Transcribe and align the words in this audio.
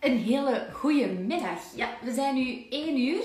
Een 0.00 0.18
hele 0.18 0.66
goede 0.72 1.06
middag. 1.06 1.58
Ja, 1.76 1.88
we 2.02 2.12
zijn 2.12 2.34
nu 2.34 2.66
1 2.70 2.98
uur 2.98 3.24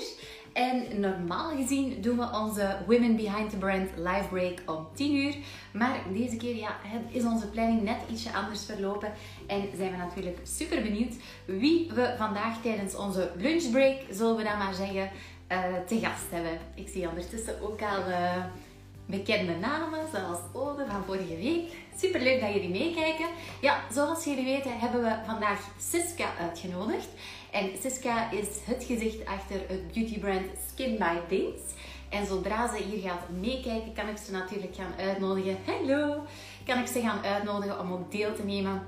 en 0.52 1.00
normaal 1.00 1.56
gezien 1.56 2.00
doen 2.00 2.18
we 2.18 2.30
onze 2.32 2.76
Women 2.86 3.16
Behind 3.16 3.50
the 3.50 3.56
Brand 3.56 3.90
live 3.96 4.28
break 4.30 4.62
om 4.66 4.88
10 4.94 5.14
uur. 5.14 5.36
Maar 5.72 6.00
deze 6.12 6.36
keer 6.36 6.56
ja, 6.56 6.76
is 7.10 7.24
onze 7.24 7.48
planning 7.48 7.82
net 7.82 7.96
ietsje 8.10 8.32
anders 8.32 8.64
verlopen 8.64 9.12
en 9.46 9.62
zijn 9.76 9.90
we 9.90 9.96
natuurlijk 9.96 10.38
super 10.42 10.82
benieuwd 10.82 11.14
wie 11.44 11.90
we 11.94 12.14
vandaag 12.18 12.62
tijdens 12.62 12.96
onze 12.96 13.30
lunchbreak, 13.36 13.96
zullen 14.10 14.36
we 14.36 14.42
dan 14.42 14.58
maar 14.58 14.74
zeggen, 14.74 15.10
uh, 15.52 15.58
te 15.86 15.98
gast 15.98 16.30
hebben. 16.30 16.58
Ik 16.74 16.88
zie 16.88 17.08
ondertussen 17.08 17.62
ook 17.62 17.80
al 17.82 18.08
uh, 18.08 18.44
bekende 19.06 19.56
namen, 19.56 20.00
zoals 20.12 20.38
Ode 20.52 20.86
van 20.90 21.04
vorige 21.04 21.36
week. 21.36 21.72
Super 21.96 22.20
leuk 22.20 22.40
dat 22.40 22.52
jullie 22.52 22.68
meekijken. 22.68 23.26
Ja, 23.60 23.80
zoals 23.92 24.24
jullie 24.24 24.44
weten 24.44 24.78
hebben 24.78 25.02
we 25.02 25.16
vandaag 25.26 25.60
Siska 25.78 26.28
uitgenodigd. 26.40 27.08
En 27.50 27.70
Siska 27.80 28.30
is 28.30 28.48
het 28.64 28.84
gezicht 28.84 29.26
achter 29.26 29.60
het 29.68 29.92
beautybrand 29.92 30.46
Skin 30.70 30.98
by 30.98 31.16
Things. 31.28 31.60
En 32.08 32.26
zodra 32.26 32.76
ze 32.76 32.82
hier 32.82 33.00
gaat 33.00 33.30
meekijken, 33.40 33.92
kan 33.92 34.08
ik 34.08 34.16
ze 34.16 34.32
natuurlijk 34.32 34.74
gaan 34.74 34.94
uitnodigen. 34.98 35.56
Hallo! 35.66 36.22
Kan 36.64 36.78
ik 36.78 36.86
ze 36.86 37.00
gaan 37.00 37.24
uitnodigen 37.24 37.80
om 37.80 37.92
ook 37.92 38.12
deel 38.12 38.34
te 38.34 38.44
nemen 38.44 38.86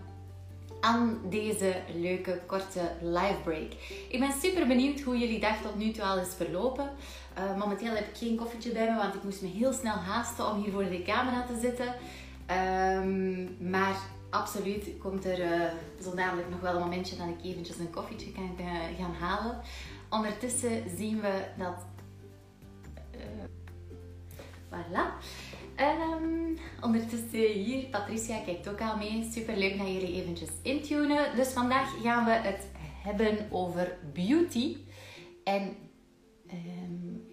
aan 0.80 1.20
deze 1.28 1.76
leuke 1.94 2.40
korte 2.46 2.80
live 3.00 3.38
break. 3.44 3.72
Ik 4.08 4.20
ben 4.20 4.32
super 4.42 4.66
benieuwd 4.66 5.00
hoe 5.00 5.18
jullie 5.18 5.40
dag 5.40 5.62
tot 5.62 5.76
nu 5.76 5.90
toe 5.90 6.04
al 6.04 6.18
is 6.18 6.34
verlopen. 6.36 6.90
Uh, 7.38 7.58
momenteel 7.58 7.94
heb 7.94 8.08
ik 8.08 8.16
geen 8.16 8.36
koffietje 8.36 8.72
bij 8.72 8.90
me, 8.90 8.96
want 8.96 9.14
ik 9.14 9.22
moest 9.22 9.42
me 9.42 9.48
heel 9.48 9.72
snel 9.72 9.94
haasten 9.94 10.50
om 10.50 10.62
hier 10.62 10.72
voor 10.72 10.84
de 10.84 11.02
camera 11.02 11.46
te 11.46 11.58
zitten. 11.60 11.94
Um, 12.98 13.70
maar 13.70 13.96
absoluut 14.30 14.86
komt 14.98 15.24
er 15.24 15.40
uh, 15.40 15.60
zo 16.02 16.14
dadelijk 16.14 16.50
nog 16.50 16.60
wel 16.60 16.74
een 16.74 16.80
momentje 16.80 17.16
dat 17.16 17.26
ik 17.28 17.44
eventjes 17.44 17.78
een 17.78 17.90
koffietje 17.90 18.32
kan 18.32 18.56
uh, 18.60 18.66
gaan 18.98 19.14
halen. 19.14 19.60
Ondertussen 20.10 20.82
zien 20.96 21.20
we 21.20 21.44
dat... 21.58 21.74
voilà. 24.70 25.06
Um, 25.80 26.58
ondertussen 26.80 27.52
hier, 27.52 27.86
Patricia 27.86 28.40
kijkt 28.44 28.68
ook 28.68 28.80
al 28.80 28.96
mee. 28.96 29.30
Super 29.32 29.56
leuk 29.56 29.78
dat 29.78 29.86
jullie 29.86 30.22
eventjes 30.22 30.48
intunen. 30.62 31.36
Dus 31.36 31.48
vandaag 31.48 32.02
gaan 32.02 32.24
we 32.24 32.30
het 32.30 32.66
hebben 33.04 33.46
over 33.50 33.98
beauty. 34.12 34.76
En 35.44 35.76
um, 36.52 37.27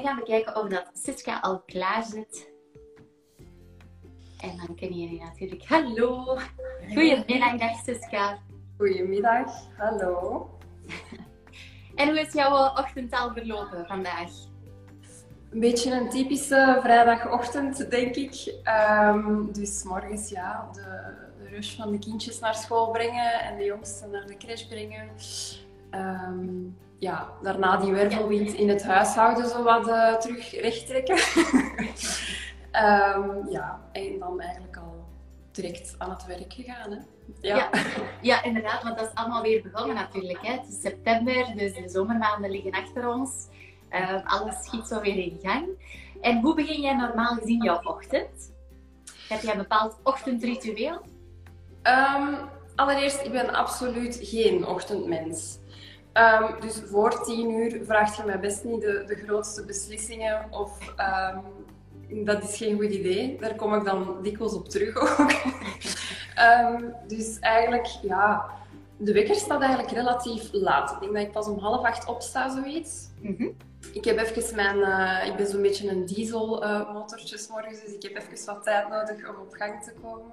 En 0.00 0.06
gaan 0.06 0.16
we 0.16 0.22
kijken 0.22 0.56
of 0.56 0.68
dat 0.68 0.90
Siska 0.92 1.38
al 1.40 1.62
klaar 1.66 2.04
zit. 2.04 2.50
En 4.40 4.56
dan 4.56 4.76
kunnen 4.76 4.98
jullie 4.98 5.20
natuurlijk... 5.20 5.64
Hallo! 5.64 6.38
Goedemiddag, 6.88 7.58
dag 7.58 7.76
Siska. 7.84 8.38
Goedemiddag, 8.76 9.52
hallo. 9.76 10.50
En 11.94 12.08
hoe 12.08 12.20
is 12.20 12.32
jouw 12.32 12.72
ochtend 12.72 13.12
al 13.12 13.32
verlopen 13.32 13.86
vandaag? 13.86 14.30
Een 15.50 15.60
beetje 15.60 15.92
een 15.92 16.10
typische 16.10 16.78
vrijdagochtend, 16.82 17.90
denk 17.90 18.14
ik. 18.14 18.54
Um, 19.04 19.52
dus 19.52 19.82
morgens 19.82 20.28
ja, 20.28 20.68
de, 20.72 21.14
de 21.42 21.48
rush 21.48 21.76
van 21.76 21.90
de 21.90 21.98
kindjes 21.98 22.38
naar 22.38 22.54
school 22.54 22.90
brengen 22.90 23.40
en 23.40 23.58
de 23.58 23.64
jongste 23.64 24.06
naar 24.06 24.26
de 24.26 24.36
crash 24.36 24.64
brengen. 24.66 25.10
Um, 25.90 26.76
ja, 26.98 27.28
daarna 27.42 27.76
die 27.76 27.92
wervelwind 27.92 28.52
in 28.52 28.68
het 28.68 28.82
huishouden 28.82 29.48
zo 29.48 29.62
wat 29.62 29.88
uh, 29.88 30.14
terug 30.14 30.60
recht 30.60 30.86
trekken. 30.86 31.18
um, 32.72 33.50
ja, 33.56 33.80
en 33.92 34.18
dan 34.18 34.40
eigenlijk 34.40 34.76
al 34.76 35.04
direct 35.50 35.94
aan 35.98 36.10
het 36.10 36.26
werk 36.26 36.52
gegaan. 36.52 36.90
Hè? 36.90 36.98
Ja. 37.40 37.56
ja. 37.56 37.70
Ja, 38.20 38.42
inderdaad, 38.42 38.82
want 38.82 38.98
dat 38.98 39.06
is 39.06 39.14
allemaal 39.14 39.42
weer 39.42 39.62
begonnen 39.62 39.94
natuurlijk. 39.94 40.46
Hè. 40.46 40.52
Het 40.52 40.68
is 40.68 40.80
september, 40.80 41.52
dus 41.56 41.74
de 41.74 41.88
zomermaanden 41.88 42.50
liggen 42.50 42.72
achter 42.72 43.08
ons. 43.08 43.48
Uh, 43.90 44.24
alles 44.24 44.64
schiet 44.64 44.86
zo 44.86 45.00
weer 45.00 45.16
in 45.16 45.38
gang. 45.42 45.68
En 46.20 46.40
hoe 46.40 46.54
begin 46.54 46.80
jij 46.80 46.94
normaal 46.94 47.34
gezien 47.34 47.62
jouw 47.62 47.80
ochtend? 47.82 48.52
Heb 49.28 49.40
jij 49.40 49.52
een 49.52 49.58
bepaald 49.58 49.98
ochtendritueel? 50.02 51.00
Um, 51.82 52.36
allereerst, 52.74 53.24
ik 53.24 53.32
ben 53.32 53.54
absoluut 53.54 54.18
geen 54.22 54.66
ochtendmens. 54.66 55.58
Um, 56.14 56.60
dus 56.60 56.82
voor 56.86 57.22
tien 57.24 57.50
uur 57.50 57.80
vraagt 57.84 58.16
je 58.16 58.22
mij 58.26 58.40
best 58.40 58.64
niet 58.64 58.80
de, 58.80 59.04
de 59.06 59.14
grootste 59.14 59.64
beslissingen 59.64 60.46
of 60.50 60.94
um, 61.34 62.24
dat 62.24 62.42
is 62.42 62.56
geen 62.56 62.76
goed 62.76 62.90
idee. 62.90 63.36
Daar 63.40 63.54
kom 63.54 63.74
ik 63.74 63.84
dan 63.84 64.18
dikwijls 64.22 64.54
op 64.54 64.68
terug 64.68 64.96
ook. 64.96 65.30
um, 66.74 66.94
dus 67.16 67.38
eigenlijk, 67.38 67.86
ja, 67.86 68.44
de 68.96 69.12
wekker 69.12 69.34
staat 69.34 69.60
eigenlijk 69.60 69.92
relatief 69.92 70.48
laat. 70.52 70.92
Ik 70.92 71.00
denk 71.00 71.12
dat 71.12 71.22
ik 71.22 71.32
pas 71.32 71.46
om 71.46 71.58
half 71.58 71.84
acht 71.84 72.06
opsta, 72.06 72.54
zoiets. 72.54 73.08
-hmm. 73.22 73.56
Ik 73.92 74.04
heb 74.04 74.18
even 74.18 74.56
mijn, 74.56 74.76
uh, 74.76 75.26
ik 75.26 75.36
ben 75.36 75.46
zo'n 75.46 75.62
beetje 75.62 75.88
een 75.88 76.06
diesel 76.06 76.64
uh, 76.64 76.92
motortje 76.92 77.38
morgens, 77.50 77.80
dus 77.80 77.92
ik 77.94 78.02
heb 78.02 78.16
even 78.16 78.46
wat 78.46 78.62
tijd 78.62 78.88
nodig 78.88 79.28
om 79.28 79.36
op 79.36 79.52
gang 79.52 79.82
te 79.82 79.92
komen. 80.02 80.32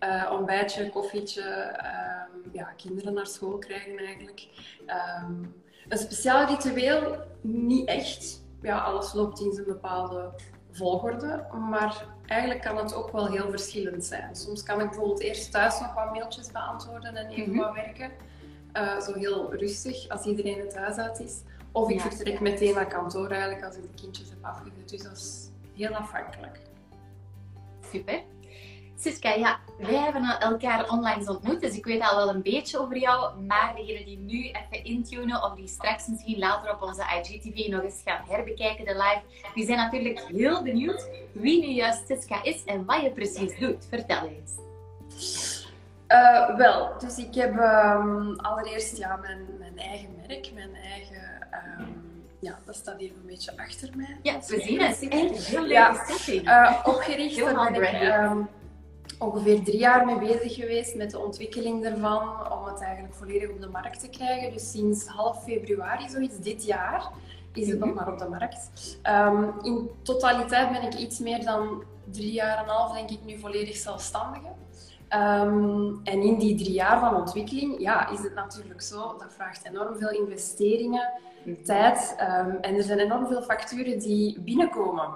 Uh, 0.00 0.30
ontbijtje, 0.32 0.90
koffietje, 0.90 1.42
um, 2.34 2.50
ja, 2.52 2.64
kinderen 2.76 3.14
naar 3.14 3.26
school 3.26 3.58
krijgen 3.58 3.98
eigenlijk. 3.98 4.46
Um, 5.20 5.54
een 5.88 5.98
speciaal 5.98 6.46
ritueel, 6.46 7.16
niet 7.40 7.88
echt. 7.88 8.42
Ja, 8.62 8.78
alles 8.78 9.12
loopt 9.12 9.40
in 9.40 9.52
zijn 9.52 9.66
bepaalde 9.66 10.30
volgorde, 10.70 11.46
maar 11.70 12.04
eigenlijk 12.26 12.62
kan 12.62 12.76
het 12.76 12.94
ook 12.94 13.12
wel 13.12 13.26
heel 13.26 13.50
verschillend 13.50 14.04
zijn. 14.04 14.36
Soms 14.36 14.62
kan 14.62 14.80
ik 14.80 14.88
bijvoorbeeld 14.88 15.20
eerst 15.20 15.52
thuis 15.52 15.80
nog 15.80 15.94
wat 15.94 16.12
mailtjes 16.12 16.50
beantwoorden 16.52 17.16
en 17.16 17.26
even 17.26 17.50
mm 17.50 17.58
-hmm. 17.58 17.64
wat 17.64 17.74
werken. 17.74 18.10
zo 19.02 19.14
heel 19.14 19.54
rustig, 19.54 20.08
als 20.08 20.24
iedereen 20.24 20.58
het 20.60 20.76
huis 20.76 20.96
uit 20.96 21.20
is. 21.20 21.40
Of 21.72 21.90
ik 21.90 21.96
ja. 21.96 22.10
vertrek 22.10 22.40
meteen 22.40 22.74
naar 22.74 22.86
kantoor 22.86 23.30
eigenlijk 23.30 23.64
als 23.64 23.76
ik 23.76 23.82
de 23.82 24.02
kindjes 24.02 24.30
heb 24.30 24.38
afgezet. 24.44 24.88
Dus 24.88 25.02
dat 25.02 25.12
is 25.12 25.50
heel 25.74 25.94
afhankelijk. 25.94 26.60
Super. 27.92 28.22
Siska, 29.00 29.34
ja, 29.34 29.58
wij 29.78 29.94
hebben 29.94 30.24
elkaar 30.40 30.90
online 30.90 31.30
ontmoet, 31.30 31.60
dus 31.60 31.76
ik 31.76 31.84
weet 31.84 32.02
al 32.02 32.16
wel 32.16 32.34
een 32.34 32.42
beetje 32.42 32.78
over 32.78 32.98
jou. 32.98 33.40
Maar 33.40 33.72
degenen 33.76 34.04
die 34.04 34.18
nu 34.18 34.42
even 34.42 34.84
intunen 34.84 35.42
of 35.42 35.54
die 35.54 35.68
straks 35.68 36.06
misschien 36.06 36.38
later 36.38 36.72
op 36.72 36.82
onze 36.82 37.02
IGTV 37.02 37.68
nog 37.68 37.82
eens 37.82 38.02
gaan 38.04 38.24
herbekijken, 38.28 38.84
de 38.84 38.92
live, 38.92 39.50
die 39.54 39.66
zijn 39.66 39.78
natuurlijk 39.78 40.24
heel 40.28 40.62
benieuwd 40.62 41.08
wie 41.32 41.60
nu 41.60 41.66
juist 41.66 42.06
Siska 42.06 42.42
is 42.42 42.64
en 42.64 42.84
wat 42.84 43.02
je 43.02 43.10
precies 43.10 43.58
doet. 43.58 43.86
Vertel 43.88 44.26
eens. 44.26 44.56
Uh, 46.08 46.56
wel, 46.56 46.98
dus 46.98 47.18
ik 47.18 47.34
heb 47.34 47.52
um, 47.52 48.36
allereerst 48.36 48.96
ja, 48.96 49.16
mijn, 49.16 49.46
mijn 49.58 49.78
eigen 49.78 50.08
merk, 50.26 50.50
mijn 50.54 50.74
eigen 50.74 51.37
Um, 51.52 52.06
ja, 52.40 52.58
dat 52.64 52.74
staat 52.74 52.98
even 52.98 53.16
een 53.20 53.26
beetje 53.26 53.56
achter 53.56 53.90
mij. 53.96 54.18
Ja, 54.22 54.38
we 54.46 54.60
zien 54.60 54.80
het. 54.80 54.96
Heel 54.98 55.62
leuk 55.62 55.70
ja, 55.70 56.70
uh, 56.72 56.80
opgericht. 56.84 57.36
Daar 57.36 57.72
ben 57.72 57.94
ik 57.94 58.30
um, 58.30 58.48
ongeveer 59.18 59.62
drie 59.62 59.78
jaar 59.78 60.06
mee 60.06 60.18
bezig 60.18 60.54
geweest 60.54 60.94
met 60.94 61.10
de 61.10 61.18
ontwikkeling 61.18 61.84
ervan, 61.84 62.52
om 62.52 62.64
het 62.64 62.80
eigenlijk 62.80 63.14
volledig 63.14 63.50
op 63.50 63.60
de 63.60 63.68
markt 63.68 64.00
te 64.00 64.08
krijgen. 64.08 64.52
Dus 64.52 64.70
sinds 64.70 65.06
half 65.06 65.42
februari, 65.44 66.08
zoiets 66.08 66.38
dit 66.38 66.64
jaar, 66.64 67.10
is 67.52 67.68
het 67.68 67.78
nog 67.78 67.94
maar 67.94 68.12
op 68.12 68.18
de 68.18 68.28
markt. 68.28 68.70
Um, 69.08 69.52
in 69.62 69.90
totaliteit 70.02 70.72
ben 70.72 70.82
ik 70.82 70.94
iets 70.94 71.18
meer 71.18 71.44
dan 71.44 71.82
drie 72.10 72.32
jaar 72.32 72.56
en 72.56 72.62
een 72.62 72.70
half, 72.70 72.92
denk 72.92 73.10
ik, 73.10 73.24
nu 73.24 73.38
volledig 73.38 73.76
zelfstandige. 73.76 74.48
Um, 75.14 76.00
en 76.04 76.22
in 76.22 76.38
die 76.38 76.56
drie 76.56 76.72
jaar 76.72 77.00
van 77.00 77.14
ontwikkeling 77.14 77.80
ja, 77.80 78.08
is 78.08 78.22
het 78.22 78.34
natuurlijk 78.34 78.82
zo, 78.82 79.16
dat 79.18 79.34
vraagt 79.34 79.64
enorm 79.64 79.96
veel 79.96 80.10
investeringen, 80.10 81.12
tijd 81.64 82.16
um, 82.20 82.58
en 82.60 82.74
er 82.74 82.82
zijn 82.82 82.98
enorm 82.98 83.26
veel 83.26 83.42
facturen 83.42 83.98
die 83.98 84.40
binnenkomen. 84.40 85.08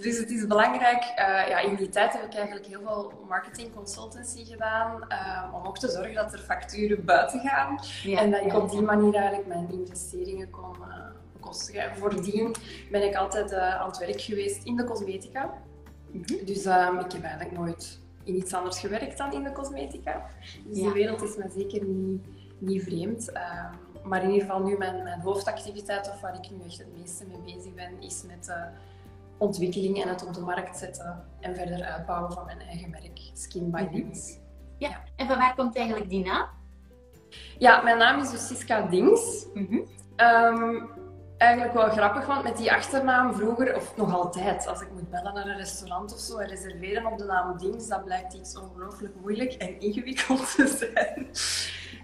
Dus 0.00 0.18
het 0.18 0.30
is 0.30 0.46
belangrijk, 0.46 1.02
uh, 1.02 1.48
ja, 1.48 1.58
in 1.58 1.74
die 1.74 1.88
tijd 1.88 2.12
heb 2.12 2.22
ik 2.22 2.34
eigenlijk 2.34 2.66
heel 2.66 2.80
veel 2.84 3.12
marketing 3.28 3.74
consultancy 3.74 4.44
gedaan 4.44 5.06
uh, 5.08 5.54
om 5.54 5.66
ook 5.66 5.78
te 5.78 5.88
zorgen 5.88 6.14
dat 6.14 6.32
er 6.32 6.38
facturen 6.38 7.04
buiten 7.04 7.40
gaan 7.40 7.78
ja, 8.02 8.20
en 8.20 8.30
dat 8.30 8.40
ik 8.40 8.54
op 8.54 8.70
die 8.70 8.82
manier 8.82 9.14
eigenlijk 9.14 9.48
mijn 9.48 9.72
investeringen 9.72 10.50
kon 10.50 10.74
uh, 10.80 10.96
bekostigen. 11.32 11.96
Voordien 11.96 12.54
ben 12.90 13.02
ik 13.02 13.14
altijd 13.14 13.54
aan 13.54 13.88
het 13.88 13.98
werk 13.98 14.20
geweest 14.20 14.64
in 14.64 14.76
de 14.76 14.84
cosmetica. 14.84 15.52
Mm 16.10 16.22
-hmm. 16.26 16.44
Dus 16.44 16.66
ik 17.04 17.12
heb 17.12 17.22
eigenlijk 17.22 17.52
nooit 17.52 18.04
in 18.26 18.36
iets 18.36 18.54
anders 18.54 18.78
gewerkt 18.78 19.18
dan 19.18 19.32
in 19.32 19.42
de 19.42 19.52
cosmetica. 19.52 20.26
Dus 20.66 20.78
ja. 20.78 20.84
die 20.84 20.92
wereld 20.92 21.22
is 21.22 21.36
me 21.36 21.50
zeker 21.56 21.84
niet, 21.84 22.26
niet 22.58 22.82
vreemd. 22.82 23.30
Uh, 23.32 23.64
maar 24.02 24.22
in 24.22 24.30
ieder 24.30 24.46
geval 24.46 24.62
nu 24.62 24.76
mijn, 24.76 25.02
mijn 25.02 25.20
hoofdactiviteit, 25.20 26.10
of 26.10 26.20
waar 26.20 26.34
ik 26.34 26.50
nu 26.50 26.64
echt 26.64 26.78
het 26.78 26.98
meeste 26.98 27.24
mee 27.26 27.54
bezig 27.54 27.74
ben, 27.74 28.00
is 28.00 28.22
met 28.26 28.44
de 28.44 28.66
ontwikkeling 29.38 30.02
en 30.02 30.08
het 30.08 30.26
op 30.26 30.34
de 30.34 30.40
markt 30.40 30.78
zetten 30.78 31.24
en 31.40 31.54
verder 31.54 31.82
uitbouwen 31.82 32.32
van 32.32 32.44
mijn 32.44 32.60
eigen 32.60 32.90
merk, 32.90 33.20
Skin 33.32 33.70
by 33.70 33.88
Dings. 33.88 34.32
Mhm. 34.32 34.40
Ja. 34.78 34.88
ja, 34.88 35.02
en 35.16 35.26
van 35.26 35.38
waar 35.38 35.54
komt 35.54 35.76
eigenlijk 35.76 36.08
die 36.08 36.24
naam? 36.24 36.48
Ja, 37.58 37.82
mijn 37.82 37.98
naam 37.98 38.20
is 38.20 38.30
dus 38.30 38.46
Siska 38.46 38.86
Dings. 38.86 39.46
Mm 39.54 39.66
-hmm. 39.66 39.84
um, 40.26 40.88
eigenlijk 41.38 41.72
wel 41.72 41.88
grappig, 41.88 42.26
want 42.26 42.42
met 42.42 42.56
die 42.56 42.72
achternaam 42.72 43.34
vroeger, 43.34 43.76
of 43.76 43.96
nog 43.96 44.14
altijd, 44.14 44.66
als 44.66 44.80
ik 44.80 44.88
moet 44.92 45.10
bellen 45.10 45.34
naar 45.34 45.46
een 45.46 45.56
restaurant 45.56 46.12
of 46.12 46.18
zo 46.18 46.38
en 46.38 46.48
reserveren 46.48 47.06
op 47.06 47.18
de 47.18 47.24
naam 47.24 47.58
Dings, 47.58 47.88
dat 47.88 48.04
blijkt 48.04 48.34
iets 48.34 48.58
ongelooflijk 48.58 49.14
moeilijk 49.20 49.52
en 49.52 49.80
ingewikkeld 49.80 50.54
te 50.54 50.66
zijn. 50.66 51.28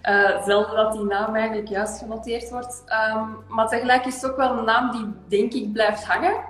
Uh, 0.08 0.44
zelden 0.44 0.76
dat 0.76 0.92
die 0.92 1.04
naam 1.04 1.34
eigenlijk 1.34 1.68
juist 1.68 1.98
genoteerd 1.98 2.50
wordt. 2.50 2.84
Um, 3.14 3.36
maar 3.48 3.68
tegelijk 3.68 4.04
is 4.04 4.14
het 4.14 4.30
ook 4.30 4.36
wel 4.36 4.58
een 4.58 4.64
naam 4.64 4.90
die, 4.90 5.14
denk 5.28 5.52
ik, 5.52 5.72
blijft 5.72 6.04
hangen. 6.04 6.44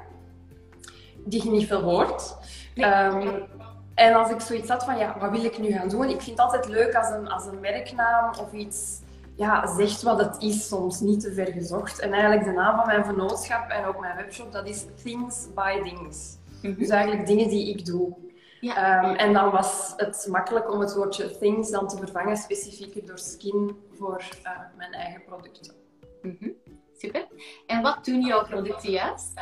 Die 1.24 1.44
je 1.44 1.50
niet 1.50 1.66
veel 1.66 1.82
hoort. 1.82 2.36
Um, 2.74 3.48
en 3.94 4.14
als 4.14 4.30
ik 4.30 4.40
zoiets 4.40 4.68
had 4.68 4.84
van, 4.84 4.98
ja, 4.98 5.16
wat 5.18 5.30
wil 5.30 5.44
ik 5.44 5.58
nu 5.58 5.72
gaan 5.72 5.88
doen? 5.88 6.08
Ik 6.08 6.22
vind 6.22 6.38
het 6.38 6.46
altijd 6.46 6.68
leuk 6.68 6.94
als 6.94 7.10
een, 7.10 7.28
als 7.28 7.46
een 7.46 7.60
merknaam 7.60 8.30
of 8.30 8.52
iets 8.52 9.00
ja, 9.36 9.66
zegt 9.76 10.02
wat 10.02 10.18
het 10.18 10.42
is, 10.42 10.68
soms 10.68 11.00
niet 11.00 11.20
te 11.20 11.32
ver 11.32 11.52
gezocht. 11.52 11.98
En 11.98 12.12
eigenlijk 12.12 12.44
de 12.44 12.52
naam 12.52 12.76
van 12.76 12.86
mijn 12.86 13.04
vernootschap 13.04 13.70
en 13.70 13.84
ook 13.84 14.00
mijn 14.00 14.16
webshop, 14.16 14.52
dat 14.52 14.68
is 14.68 14.84
Things 15.02 15.46
by 15.54 15.80
Things. 15.82 16.36
Mhm. 16.62 16.78
Dus 16.78 16.88
eigenlijk 16.88 17.26
dingen 17.26 17.48
die 17.48 17.68
ik 17.68 17.86
doe. 17.86 18.14
Ja. 18.60 19.04
Um, 19.04 19.14
en 19.14 19.32
dan 19.32 19.50
was 19.50 19.92
het 19.96 20.26
makkelijk 20.30 20.72
om 20.72 20.80
het 20.80 20.94
woordje 20.94 21.38
things 21.38 21.70
dan 21.70 21.88
te 21.88 21.96
vervangen, 21.96 22.36
specifieker 22.36 23.06
door 23.06 23.18
skin 23.18 23.76
voor 23.98 24.22
uh, 24.44 24.50
mijn 24.76 24.92
eigen 24.92 25.24
producten. 25.24 25.74
-hmm. 26.22 26.54
Super. 26.98 27.26
En 27.66 27.82
wat 27.82 28.04
doen 28.04 28.20
jouw 28.20 28.44
producten 28.44 28.90
juist? 28.90 29.32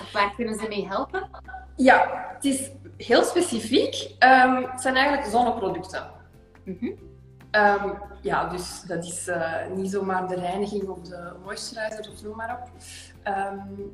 Of 0.00 0.12
waar 0.12 0.34
kunnen 0.34 0.54
ze 0.54 0.68
mee 0.68 0.86
helpen? 0.86 1.30
Ja, 1.76 2.26
het 2.34 2.44
is 2.44 2.70
heel 2.96 3.22
specifiek. 3.22 3.94
Um, 4.18 4.64
het 4.70 4.80
zijn 4.80 4.94
eigenlijk 4.94 5.26
zonneproducten. 5.26 6.10
-hmm. 6.64 7.11
Um, 7.56 7.98
ja, 8.20 8.48
dus 8.48 8.82
dat 8.86 9.04
is 9.04 9.28
uh, 9.28 9.66
niet 9.74 9.90
zomaar 9.90 10.28
de 10.28 10.34
reiniging 10.34 10.88
of 10.88 11.00
de 11.00 11.32
moisturizer 11.44 12.10
of 12.12 12.22
noem 12.22 12.36
maar 12.36 12.60
op. 12.60 12.70
Um, 13.26 13.92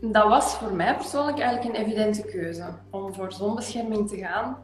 dat 0.00 0.28
was 0.28 0.54
voor 0.54 0.72
mij 0.72 0.94
persoonlijk 0.94 1.38
eigenlijk 1.38 1.76
een 1.76 1.84
evidente 1.84 2.22
keuze 2.22 2.64
om 2.90 3.14
voor 3.14 3.32
zonbescherming 3.32 4.08
te 4.08 4.16
gaan. 4.16 4.56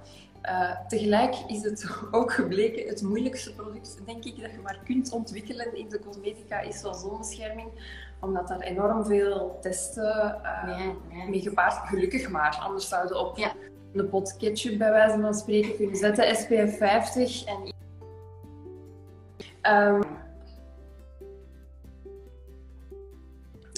Uh, 0.42 0.70
tegelijk 0.88 1.34
is 1.46 1.62
het 1.62 1.90
ook 2.10 2.32
gebleken, 2.32 2.88
het 2.88 3.02
moeilijkste 3.02 3.54
product, 3.54 3.98
denk 4.06 4.24
ik, 4.24 4.40
dat 4.40 4.50
je 4.50 4.58
maar 4.62 4.78
kunt 4.84 5.12
ontwikkelen 5.12 5.76
in 5.76 5.88
de 5.88 5.98
cosmetica, 5.98 6.60
is 6.60 6.82
wel 6.82 6.94
zonbescherming. 6.94 7.68
Omdat 8.20 8.48
daar 8.48 8.60
enorm 8.60 9.04
veel 9.04 9.58
testen 9.60 10.40
uh, 10.42 11.28
mee 11.28 11.40
gepaard 11.40 11.88
Gelukkig 11.88 12.30
maar, 12.30 12.58
anders 12.62 12.88
zouden 12.88 13.20
op 13.20 13.36
ja. 13.36 13.52
een 13.92 14.08
pot 14.08 14.36
ketchup 14.36 14.78
bij 14.78 14.90
wijze 14.90 15.20
van 15.20 15.34
spreken 15.34 15.76
kunnen 15.76 15.96
zetten, 15.96 16.36
SPF 16.36 16.76
50 16.76 17.44
en 17.44 17.73
Um, 19.68 20.02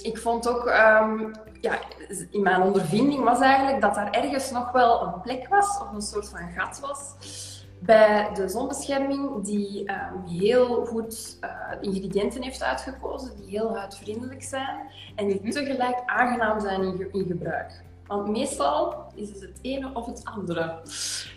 ik 0.03 0.19
vond 0.19 0.49
ook, 0.49 0.67
um, 0.67 1.31
ja, 1.61 1.79
in 2.31 2.43
mijn 2.43 2.63
ondervinding 2.63 3.25
was 3.25 3.41
eigenlijk 3.41 3.81
dat 3.81 3.97
er 3.97 4.11
ergens 4.11 4.51
nog 4.51 4.73
wel 4.73 5.03
een 5.03 5.21
plek 5.21 5.49
was, 5.49 5.81
of 5.81 5.93
een 5.93 6.01
soort 6.01 6.29
van 6.29 6.51
gat 6.57 6.81
was, 6.81 7.15
bij 7.79 8.31
de 8.35 8.49
zonbescherming 8.49 9.45
die 9.45 9.91
um, 9.91 10.25
heel 10.27 10.87
goed 10.87 11.39
uh, 11.45 11.51
ingrediënten 11.81 12.43
heeft 12.43 12.63
uitgekozen, 12.63 13.37
die 13.37 13.49
heel 13.49 13.77
huidvriendelijk 13.77 14.43
zijn 14.43 14.91
en 15.15 15.27
die 15.27 15.41
mhm. 15.43 15.51
tegelijk 15.51 16.03
aangenaam 16.07 16.61
zijn 16.61 16.83
in, 16.83 17.09
in 17.13 17.27
gebruik. 17.27 17.85
Want 18.07 18.29
meestal 18.29 19.07
is 19.15 19.29
het 19.29 19.41
het 19.41 19.59
ene 19.63 19.91
of 19.93 20.07
het 20.07 20.25
andere. 20.25 20.83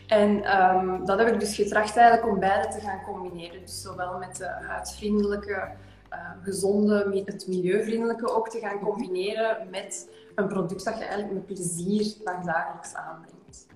En 0.07 0.59
um, 0.61 1.05
dat 1.05 1.19
heb 1.19 1.27
ik 1.33 1.39
dus 1.39 1.55
getracht 1.55 1.97
eigenlijk 1.97 2.33
om 2.33 2.39
beide 2.39 2.67
te 2.67 2.79
gaan 2.79 3.01
combineren. 3.03 3.61
Dus 3.61 3.81
zowel 3.81 4.17
met 4.17 4.35
de 4.35 4.45
huidvriendelijke, 4.45 5.71
uh, 6.13 6.31
gezonde, 6.43 7.23
het 7.25 7.47
milieuvriendelijke 7.47 8.29
ook 8.29 8.49
te 8.49 8.59
gaan 8.59 8.79
combineren 8.79 9.69
met 9.69 10.09
een 10.35 10.47
product 10.47 10.85
dat 10.85 10.97
je 10.97 11.03
eigenlijk 11.03 11.33
met 11.33 11.45
plezier 11.45 12.15
dagelijks 12.23 12.93
aanbrengt. 12.93 13.67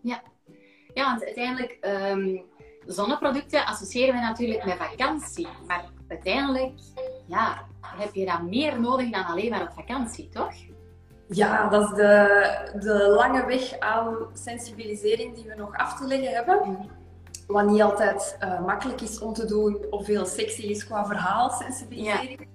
Ja, 0.00 0.22
ja 0.94 1.04
want 1.04 1.24
uiteindelijk, 1.24 1.78
um, 2.12 2.44
zonneproducten 2.86 3.66
associëren 3.66 4.14
we 4.14 4.20
natuurlijk 4.20 4.64
met 4.64 4.76
vakantie. 4.76 5.48
Maar 5.66 5.84
uiteindelijk 6.08 6.78
ja, 7.26 7.66
heb 7.80 8.14
je 8.14 8.26
dat 8.26 8.42
meer 8.42 8.80
nodig 8.80 9.10
dan 9.10 9.24
alleen 9.24 9.50
maar 9.50 9.62
op 9.62 9.72
vakantie, 9.72 10.28
toch? 10.28 10.52
Ja, 11.32 11.68
dat 11.68 11.82
is 11.82 11.96
de, 11.96 12.44
de 12.80 13.08
lange 13.08 13.46
weg 13.46 13.78
aan 13.78 14.16
sensibilisering 14.32 15.34
die 15.34 15.44
we 15.48 15.54
nog 15.54 15.76
af 15.76 15.98
te 15.98 16.06
leggen 16.06 16.34
hebben. 16.34 16.90
Wat 17.46 17.66
niet 17.66 17.82
altijd 17.82 18.38
uh, 18.44 18.60
makkelijk 18.66 19.00
is 19.00 19.18
om 19.18 19.32
te 19.32 19.46
doen 19.46 19.86
of 19.90 20.04
veel 20.04 20.26
sexy 20.26 20.62
is 20.62 20.86
qua 20.86 21.06
verhaalsensibilisering. 21.06 22.46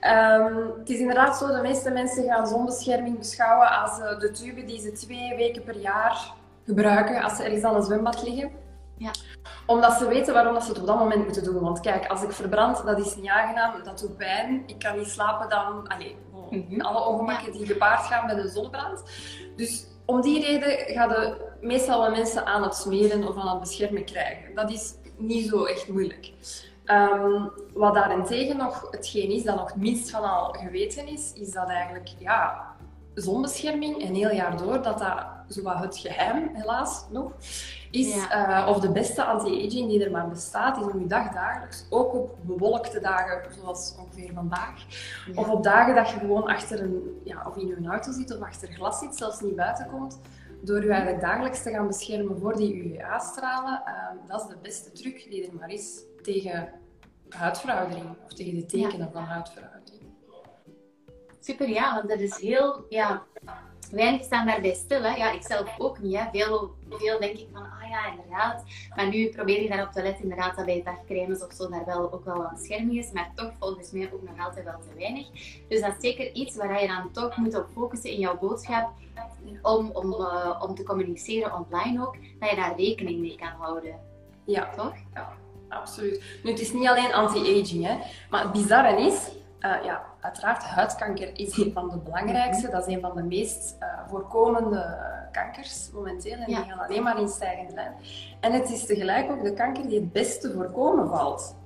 Ja. 0.00 0.36
Um, 0.36 0.72
het 0.78 0.90
is 0.90 0.98
inderdaad 0.98 1.36
zo, 1.36 1.46
de 1.46 1.60
meeste 1.62 1.90
mensen 1.90 2.24
gaan 2.24 2.46
zonbescherming 2.46 3.18
beschouwen 3.18 3.80
als 3.80 3.98
uh, 3.98 4.18
de 4.18 4.30
tube 4.30 4.64
die 4.64 4.80
ze 4.80 4.92
twee 4.92 5.36
weken 5.36 5.62
per 5.62 5.76
jaar 5.76 6.32
gebruiken 6.66 7.22
als 7.22 7.36
ze 7.36 7.42
ergens 7.42 7.64
aan 7.64 7.74
een 7.74 7.82
zwembad 7.82 8.22
liggen. 8.22 8.50
Ja. 9.00 9.10
Omdat 9.66 9.92
ze 9.92 10.08
weten 10.08 10.34
waarom 10.34 10.54
dat 10.54 10.62
ze 10.62 10.68
het 10.68 10.80
op 10.80 10.86
dat 10.86 10.98
moment 10.98 11.24
moeten 11.24 11.44
doen. 11.44 11.60
Want 11.60 11.80
kijk, 11.80 12.06
als 12.06 12.22
ik 12.22 12.32
verbrand, 12.32 12.84
dat 12.84 12.98
is 12.98 13.16
niet 13.16 13.28
aangenaam, 13.28 13.84
dat 13.84 13.98
doet 13.98 14.16
pijn. 14.16 14.62
Ik 14.66 14.78
kan 14.78 14.98
niet 14.98 15.08
slapen 15.08 15.48
dan. 15.48 15.88
Allee, 15.88 16.16
mm 16.50 16.80
alle 16.80 17.06
ongemakken 17.06 17.52
die 17.52 17.66
gepaard 17.66 18.06
gaan 18.06 18.26
met 18.26 18.38
een 18.38 18.48
zonnebrand. 18.48 19.02
Dus 19.56 19.86
om 20.04 20.20
die 20.20 20.44
reden 20.44 20.94
gaan 20.94 21.08
de 21.08 21.50
meestal 21.60 22.00
wel 22.00 22.10
mensen 22.10 22.46
aan 22.46 22.62
het 22.62 22.74
smeren 22.74 23.28
of 23.28 23.36
aan 23.36 23.48
het 23.48 23.60
beschermen 23.60 24.04
krijgen. 24.04 24.54
Dat 24.54 24.70
is 24.70 24.94
niet 25.16 25.48
zo 25.48 25.64
echt 25.64 25.88
moeilijk. 25.88 26.32
Um, 26.86 27.50
wat 27.72 27.94
daarentegen 27.94 28.56
nog 28.56 28.90
hetgeen 28.90 29.30
is 29.30 29.42
dat 29.42 29.56
nog 29.56 29.66
het 29.66 29.76
minst 29.76 30.10
van 30.10 30.22
al 30.22 30.52
geweten 30.52 31.08
is, 31.08 31.32
is 31.32 31.52
dat 31.52 31.68
eigenlijk 31.68 32.08
ja, 32.18 32.74
zonbescherming 33.20 34.02
een 34.02 34.14
heel 34.14 34.32
jaar 34.32 34.56
door, 34.56 34.82
dat 34.82 34.98
dat 34.98 35.24
zowat 35.48 35.78
het 35.78 35.98
geheim 35.98 36.50
helaas 36.52 37.04
nog 37.10 37.32
is, 37.90 38.16
uh, 38.16 38.66
of 38.68 38.80
de 38.80 38.92
beste 38.92 39.24
anti-aging 39.24 39.88
die 39.88 40.04
er 40.04 40.10
maar 40.10 40.28
bestaat, 40.28 40.76
is 40.76 40.92
om 40.92 41.00
je 41.00 41.06
dag 41.06 41.32
dagelijks, 41.32 41.86
ook 41.90 42.14
op 42.14 42.36
bewolkte 42.42 43.00
dagen 43.00 43.52
zoals 43.54 43.94
ongeveer 43.98 44.32
vandaag, 44.34 44.84
of 45.34 45.48
op 45.48 45.62
dagen 45.62 45.94
dat 45.94 46.10
je 46.10 46.18
gewoon 46.18 46.46
achter 46.46 46.80
een, 46.80 47.20
ja, 47.24 47.44
of 47.46 47.56
in 47.56 47.66
je 47.66 47.88
auto 47.88 48.12
zit 48.12 48.36
of 48.36 48.42
achter 48.42 48.68
glas 48.68 48.98
zit, 48.98 49.16
zelfs 49.16 49.40
niet 49.40 49.56
buiten 49.56 49.86
komt, 49.86 50.20
door 50.62 50.82
je 50.82 50.90
eigenlijk 50.90 51.22
dagelijks 51.22 51.62
te 51.62 51.70
gaan 51.70 51.86
beschermen 51.86 52.38
voor 52.40 52.56
die 52.56 52.74
UVA-stralen, 52.74 53.82
uh, 53.86 53.94
ehm, 53.94 54.16
dat 54.28 54.40
is 54.40 54.48
de 54.48 54.56
beste 54.62 54.92
truc 54.92 55.26
die 55.30 55.46
er 55.46 55.54
maar 55.54 55.70
is 55.70 56.00
tegen 56.22 56.68
huidveroudering 57.28 58.06
of 58.24 58.32
tegen 58.32 58.54
de 58.54 58.66
tekenen 58.66 59.12
van 59.12 59.22
huidveroudering. 59.22 60.09
Super, 61.40 61.68
ja, 61.68 61.94
want 61.94 62.08
dat 62.08 62.18
is 62.18 62.40
heel, 62.40 62.86
ja, 62.88 63.22
weinig 63.90 64.22
staan 64.22 64.46
daarbij 64.46 64.74
stil. 64.74 65.02
Hè. 65.02 65.16
Ja, 65.16 65.30
ik 65.32 65.42
zelf 65.42 65.74
ook 65.78 65.98
niet. 65.98 66.16
Hè. 66.16 66.24
Veel, 66.32 66.74
veel 66.90 67.18
denk 67.20 67.38
ik 67.38 67.46
van, 67.52 67.62
ah 67.62 67.88
ja, 67.90 68.10
inderdaad. 68.10 68.64
Maar 68.96 69.08
nu 69.08 69.28
probeer 69.28 69.62
je 69.62 69.68
daarop 69.68 69.92
te 69.92 70.02
letten, 70.02 70.22
inderdaad, 70.22 70.56
dat 70.56 70.64
bij 70.64 70.82
dagcremes 70.84 71.44
of 71.44 71.52
zo 71.52 71.68
daar 71.68 71.84
wel, 71.84 72.12
ook 72.12 72.24
wel 72.24 72.42
een 72.42 72.54
bescherming 72.54 72.98
is. 72.98 73.12
Maar 73.12 73.32
toch 73.34 73.52
volgens 73.58 73.90
mij 73.90 74.10
ook 74.12 74.22
nog 74.22 74.46
altijd 74.46 74.64
wel 74.64 74.80
te 74.80 74.98
weinig. 74.98 75.26
Dus 75.68 75.80
dat 75.80 75.94
is 75.98 76.00
zeker 76.00 76.32
iets 76.32 76.56
waar 76.56 76.82
je 76.82 76.88
dan 76.88 77.10
toch 77.12 77.36
moet 77.36 77.56
op 77.56 77.66
focussen 77.74 78.10
in 78.10 78.18
jouw 78.18 78.38
boodschap. 78.38 78.92
Om, 79.62 79.90
om, 79.90 80.12
uh, 80.12 80.62
om 80.62 80.74
te 80.74 80.82
communiceren 80.82 81.54
online 81.54 82.06
ook, 82.06 82.16
dat 82.38 82.50
je 82.50 82.56
daar 82.56 82.76
rekening 82.76 83.20
mee 83.20 83.36
kan 83.36 83.48
houden. 83.58 83.94
Ja. 84.44 84.70
Toch? 84.76 84.94
Ja, 85.14 85.32
absoluut. 85.68 86.22
Nu, 86.42 86.50
het 86.50 86.60
is 86.60 86.72
niet 86.72 86.88
alleen 86.88 87.12
anti-aging, 87.12 87.86
hè. 87.86 87.96
Maar 88.30 88.42
het 88.42 88.52
bizarre 88.52 89.00
is, 89.00 89.30
uh, 89.60 89.84
ja, 89.84 90.02
uiteraard, 90.20 90.62
huidkanker 90.62 91.38
is 91.38 91.56
een 91.56 91.72
van 91.72 91.88
de 91.88 91.96
belangrijkste. 91.96 92.70
Dat 92.70 92.86
is 92.86 92.94
een 92.94 93.00
van 93.00 93.14
de 93.14 93.22
meest 93.22 93.76
uh, 93.80 93.88
voorkomende 94.08 94.98
kankers 95.32 95.90
momenteel. 95.92 96.38
En 96.38 96.46
die 96.46 96.56
gaan 96.56 96.78
alleen 96.78 97.02
maar 97.02 97.20
in 97.20 97.28
stijgende 97.28 97.74
lijn. 97.74 97.94
En 98.40 98.52
het 98.52 98.70
is 98.70 98.86
tegelijk 98.86 99.30
ook 99.30 99.42
de 99.42 99.52
kanker 99.52 99.88
die 99.88 100.00
het 100.00 100.12
beste 100.12 100.52
voorkomen 100.52 101.08
valt. 101.08 101.56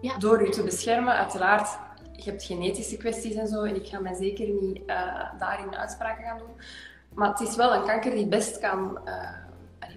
Ja. 0.00 0.18
Door 0.18 0.44
je 0.44 0.50
te 0.50 0.62
beschermen, 0.62 1.14
uiteraard. 1.14 1.78
Je 2.12 2.30
hebt 2.30 2.42
genetische 2.42 2.96
kwesties 2.96 3.34
en 3.34 3.48
zo. 3.48 3.62
En 3.62 3.74
ik 3.74 3.86
ga 3.86 4.00
mij 4.00 4.14
zeker 4.14 4.48
niet 4.48 4.80
uh, 4.86 5.22
daarin 5.38 5.76
uitspraken 5.76 6.24
gaan 6.24 6.38
doen. 6.38 6.60
Maar 7.14 7.28
het 7.28 7.40
is 7.40 7.56
wel 7.56 7.74
een 7.74 7.84
kanker 7.84 8.10
die 8.10 8.26
best 8.26 8.58
kan, 8.58 8.98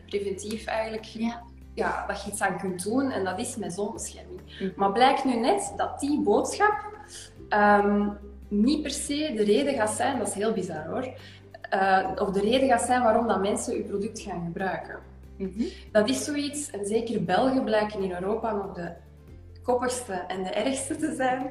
preventief 0.06 0.66
eigenlijk, 0.66 1.04
ja. 1.04 1.42
Ja, 1.74 2.06
dat 2.08 2.24
je 2.24 2.32
iets 2.32 2.42
aan 2.42 2.58
kunt 2.58 2.84
doen. 2.84 3.12
En 3.12 3.24
dat 3.24 3.40
is 3.40 3.56
met 3.56 3.74
zonbescherming. 3.74 4.42
Mm. 4.60 4.74
Maar 4.76 4.92
blijkt 4.92 5.24
nu 5.24 5.36
net 5.36 5.74
dat 5.76 6.00
die 6.00 6.22
boodschap 6.22 6.97
Um, 7.50 8.18
niet 8.48 8.82
per 8.82 8.92
se 8.92 9.34
de 9.36 9.44
reden 9.44 9.74
gaat 9.74 9.90
zijn, 9.90 10.18
dat 10.18 10.28
is 10.28 10.34
heel 10.34 10.54
bizar 10.54 10.86
hoor, 10.88 11.08
uh, 11.74 12.12
of 12.16 12.32
de 12.32 12.40
reden 12.40 12.68
gaat 12.68 12.82
zijn 12.82 13.04
waarom 13.04 13.28
dat 13.28 13.42
mensen 13.42 13.76
uw 13.76 13.84
product 13.84 14.20
gaan 14.20 14.46
gebruiken. 14.46 15.00
Mm 15.38 15.54
-hmm. 15.56 15.68
Dat 15.92 16.10
is 16.10 16.24
zoiets, 16.24 16.72
en 16.72 16.86
zeker 16.86 17.24
Belgen 17.24 17.64
blijken 17.64 18.02
in 18.02 18.12
Europa 18.12 18.52
nog 18.52 18.74
de 18.74 18.92
koppigste 19.68 20.14
en 20.14 20.44
de 20.44 20.50
ergste 20.50 20.96
te 20.96 21.14
zijn. 21.16 21.42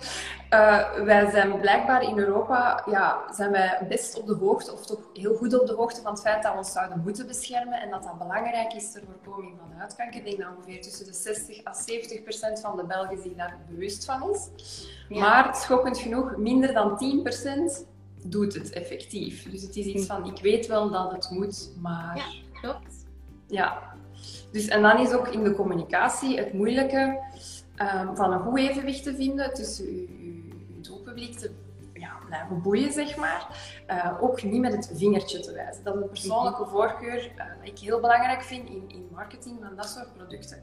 Uh, 0.50 1.04
wij 1.04 1.30
zijn 1.30 1.61
blijkbaar 1.61 2.02
in 2.02 2.18
Europa, 2.18 2.82
ja, 2.90 3.23
zijn 3.35 3.50
wij 3.50 3.78
best 3.88 4.18
op 4.18 4.26
de 4.26 4.35
hoogte, 4.35 4.73
of 4.73 4.87
toch 4.87 5.00
heel 5.12 5.35
goed 5.35 5.61
op 5.61 5.66
de 5.66 5.75
hoogte 5.75 6.00
van 6.00 6.12
het 6.12 6.20
feit 6.20 6.42
dat 6.42 6.52
we 6.52 6.58
ons 6.58 6.73
zouden 6.73 7.02
moeten 7.04 7.26
beschermen 7.26 7.80
en 7.80 7.90
dat 7.90 8.02
dat 8.02 8.18
belangrijk 8.18 8.73
is 8.73 8.92
ter 8.92 9.02
voorkoming 9.23 9.54
van 9.58 9.78
huidkanker. 9.78 10.18
Ik 10.18 10.25
denk 10.25 10.38
dat 10.38 10.56
ongeveer 10.56 10.82
tussen 10.82 11.06
de 11.06 11.12
60 11.12 11.66
à 11.66 11.73
70 11.73 12.23
procent 12.23 12.61
van 12.61 12.76
de 12.76 12.85
Belgen 12.85 13.23
zich 13.23 13.35
daar 13.35 13.56
bewust 13.68 14.04
van 14.04 14.30
is. 14.30 14.49
Maar 15.08 15.56
schokkend 15.56 15.99
genoeg, 15.99 16.37
minder 16.37 16.73
dan 16.73 16.99
10 16.99 17.23
procent 17.23 17.87
doet 18.23 18.54
het 18.54 18.70
effectief. 18.70 19.50
Dus 19.50 19.62
het 19.62 19.76
is 19.76 19.87
iets 19.87 20.06
van, 20.06 20.26
ik 20.26 20.42
weet 20.42 20.66
wel 20.66 20.90
dat 20.90 21.12
het 21.12 21.30
moet, 21.30 21.70
maar... 21.80 22.16
Ja, 22.16 22.61
klopt. 22.61 23.06
Ja. 23.46 23.94
Dus, 24.52 24.68
en 24.68 24.82
dan 24.82 24.99
is 24.99 25.12
ook 25.12 25.28
in 25.28 25.44
de 25.44 25.54
communicatie 25.54 26.38
het 26.38 26.52
moeilijke 26.52 27.18
um, 27.76 28.16
van 28.16 28.33
een 28.33 28.40
goed 28.40 28.59
evenwicht 28.59 29.02
te 29.02 29.14
vinden 29.14 29.54
tussen 29.54 29.87
uw, 29.87 30.06
uw 30.21 30.80
doelpubliek 30.80 31.38
te 31.38 31.50
ja, 31.92 32.12
blijven 32.26 32.62
boeien, 32.62 32.92
zeg 32.92 33.16
maar. 33.16 33.47
Uh, 33.90 34.23
ook 34.23 34.42
niet 34.42 34.61
met 34.61 34.73
het 34.73 34.90
vingertje 34.95 35.40
te 35.40 35.52
wijzen. 35.52 35.85
Dat 35.85 35.95
is 35.95 36.00
een 36.02 36.09
persoonlijke 36.09 36.62
mhm. 36.62 36.71
voorkeur 36.71 37.25
uh, 37.25 37.37
dat 37.37 37.47
ik 37.68 37.78
heel 37.78 38.00
belangrijk 38.00 38.42
vind 38.42 38.68
in, 38.68 38.85
in 38.88 39.09
marketing 39.12 39.59
van 39.62 39.76
dat 39.76 39.88
soort 39.88 40.12
producten. 40.16 40.62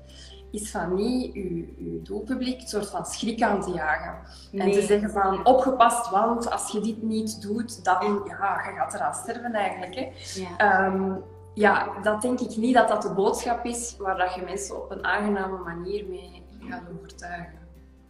Is 0.52 0.72
van 0.72 0.96
niet 0.96 1.34
uw, 1.36 1.66
uw 1.78 2.02
doelpubliek 2.02 2.62
een 2.62 2.68
soort 2.68 2.90
van 2.90 3.06
schrik 3.06 3.42
aan 3.42 3.62
te 3.62 3.72
jagen. 3.72 4.16
En 4.52 4.72
te 4.72 4.82
zeggen 4.82 5.10
van 5.10 5.46
opgepast, 5.46 6.10
want 6.10 6.52
als 6.52 6.72
je 6.72 6.80
dit 6.80 7.02
niet 7.02 7.42
doet, 7.42 7.84
dan 7.84 8.22
ja, 8.26 8.62
je 8.66 8.76
gaat 8.78 8.94
eraan 8.94 9.14
sterven 9.14 9.54
eigenlijk. 9.54 9.96
Hè. 9.96 10.12
Ja. 10.34 10.86
Um, 10.86 11.24
ja, 11.54 12.02
dat 12.02 12.22
denk 12.22 12.40
ik 12.40 12.58
niet 12.58 12.74
dat 12.74 12.88
dat 12.88 13.02
de 13.02 13.14
boodschap 13.14 13.66
is 13.66 13.96
waar 13.98 14.18
dat 14.18 14.34
je 14.34 14.42
mensen 14.42 14.84
op 14.84 14.92
een 14.92 15.04
aangename 15.04 15.58
manier 15.58 16.06
mee 16.06 16.43
gaan 16.70 16.88
overtuigen. 16.98 17.62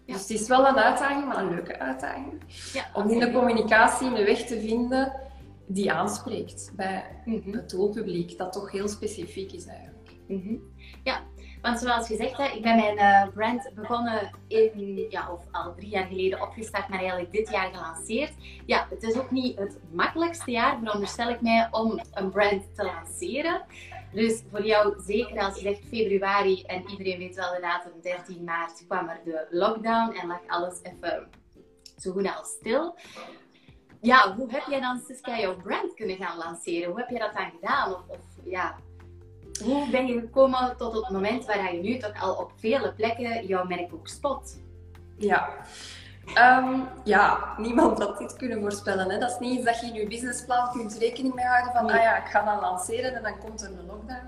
Dus 0.05 0.19
het 0.19 0.29
is 0.29 0.47
wel 0.47 0.67
een 0.67 0.77
uitdaging, 0.77 1.25
maar 1.25 1.37
een 1.37 1.49
leuke 1.49 1.79
uitdaging. 1.79 2.41
Ja, 2.73 2.89
om 2.93 3.09
in 3.09 3.19
de 3.19 3.31
communicatie 3.31 4.07
een 4.07 4.25
weg 4.25 4.45
te 4.45 4.59
vinden 4.59 5.13
die 5.67 5.91
aanspreekt 5.91 6.71
bij 6.75 7.03
mhm. 7.25 7.51
het 7.51 7.69
doelpubliek, 7.69 8.37
dat 8.37 8.53
toch 8.53 8.71
heel 8.71 8.87
specifiek 8.87 9.51
is 9.51 9.65
eigenlijk. 9.65 10.11
Mhm. 10.27 10.55
Ja, 11.03 11.21
want 11.61 11.79
zoals 11.79 12.07
gezegd, 12.07 12.37
hè, 12.37 12.45
ik 12.45 12.61
ben 12.61 12.75
mijn 12.75 12.97
uh, 12.97 13.33
brand 13.33 13.69
begonnen 13.75 14.31
in, 14.47 15.05
ja, 15.09 15.31
of 15.31 15.45
al 15.51 15.73
drie 15.75 15.89
jaar 15.89 16.05
geleden 16.05 16.41
opgestart, 16.41 16.87
maar 16.87 16.99
eigenlijk 16.99 17.31
dit 17.31 17.49
jaar 17.49 17.73
gelanceerd. 17.73 18.33
Ja, 18.65 18.87
het 18.89 19.03
is 19.03 19.17
ook 19.17 19.31
niet 19.31 19.57
het 19.57 19.79
makkelijkste 19.91 20.51
jaar, 20.51 20.77
veronderstel 20.83 21.29
ik 21.29 21.41
mij, 21.41 21.67
om 21.71 22.01
een 22.11 22.31
brand 22.31 22.75
te 22.75 22.83
lanceren. 22.83 23.61
Dus 24.13 24.43
voor 24.51 24.65
jou, 24.65 25.01
zeker 25.05 25.39
als 25.39 25.55
je 25.55 25.61
zegt 25.61 25.81
februari 25.87 26.61
en 26.61 26.89
iedereen 26.89 27.17
weet 27.17 27.35
wel 27.35 27.53
de 27.53 27.61
datum 27.61 27.91
13 28.01 28.43
maart, 28.43 28.85
kwam 28.87 29.09
er 29.09 29.19
de 29.23 29.47
lockdown 29.49 30.11
en 30.11 30.27
lag 30.27 30.41
alles 30.47 30.79
even 30.83 31.29
zo 31.97 32.11
goed 32.11 32.35
als 32.37 32.49
stil. 32.49 32.95
Ja, 34.01 34.35
hoe 34.35 34.51
heb 34.51 34.63
jij 34.69 34.79
dan, 34.79 35.01
Siska, 35.07 35.39
jouw 35.39 35.55
brand 35.55 35.93
kunnen 35.93 36.15
gaan 36.15 36.37
lanceren? 36.37 36.89
Hoe 36.89 36.99
heb 36.99 37.09
je 37.09 37.19
dat 37.19 37.33
dan 37.33 37.51
gedaan? 37.51 37.93
Of, 37.93 38.01
of 38.07 38.19
ja, 38.43 38.75
hoe 39.63 39.89
ben 39.89 40.07
je 40.07 40.19
gekomen 40.19 40.77
tot 40.77 40.93
het 40.93 41.09
moment 41.09 41.45
waar 41.45 41.75
je 41.75 41.81
nu 41.81 41.97
toch 41.97 42.21
al 42.21 42.35
op 42.35 42.51
vele 42.55 42.93
plekken 42.93 43.45
jouw 43.45 43.65
merk 43.65 43.91
spot? 44.03 44.61
Ja. 45.17 45.65
Ehm, 46.33 46.79
ja, 47.03 47.53
niemand 47.57 47.99
had 47.99 48.17
dit 48.17 48.35
kunnen 48.35 48.61
voorspellen. 48.61 49.09
Hè. 49.09 49.17
Dat 49.17 49.29
is 49.29 49.39
niet 49.39 49.57
iets 49.57 49.65
dat 49.65 49.79
je 49.79 49.85
in 49.85 49.93
je 49.93 50.07
businessplan 50.07 50.71
kunt 50.71 50.97
rekening 50.97 51.33
mee 51.33 51.45
houden 51.45 51.71
van, 51.73 51.89
ah 51.89 52.01
ja, 52.01 52.17
ik 52.17 52.31
ga 52.31 52.43
dan 52.43 52.59
lanceren 52.59 53.15
en 53.15 53.23
dan 53.23 53.37
komt 53.37 53.61
er 53.61 53.67
een 53.67 53.85
lockdown. 53.85 54.27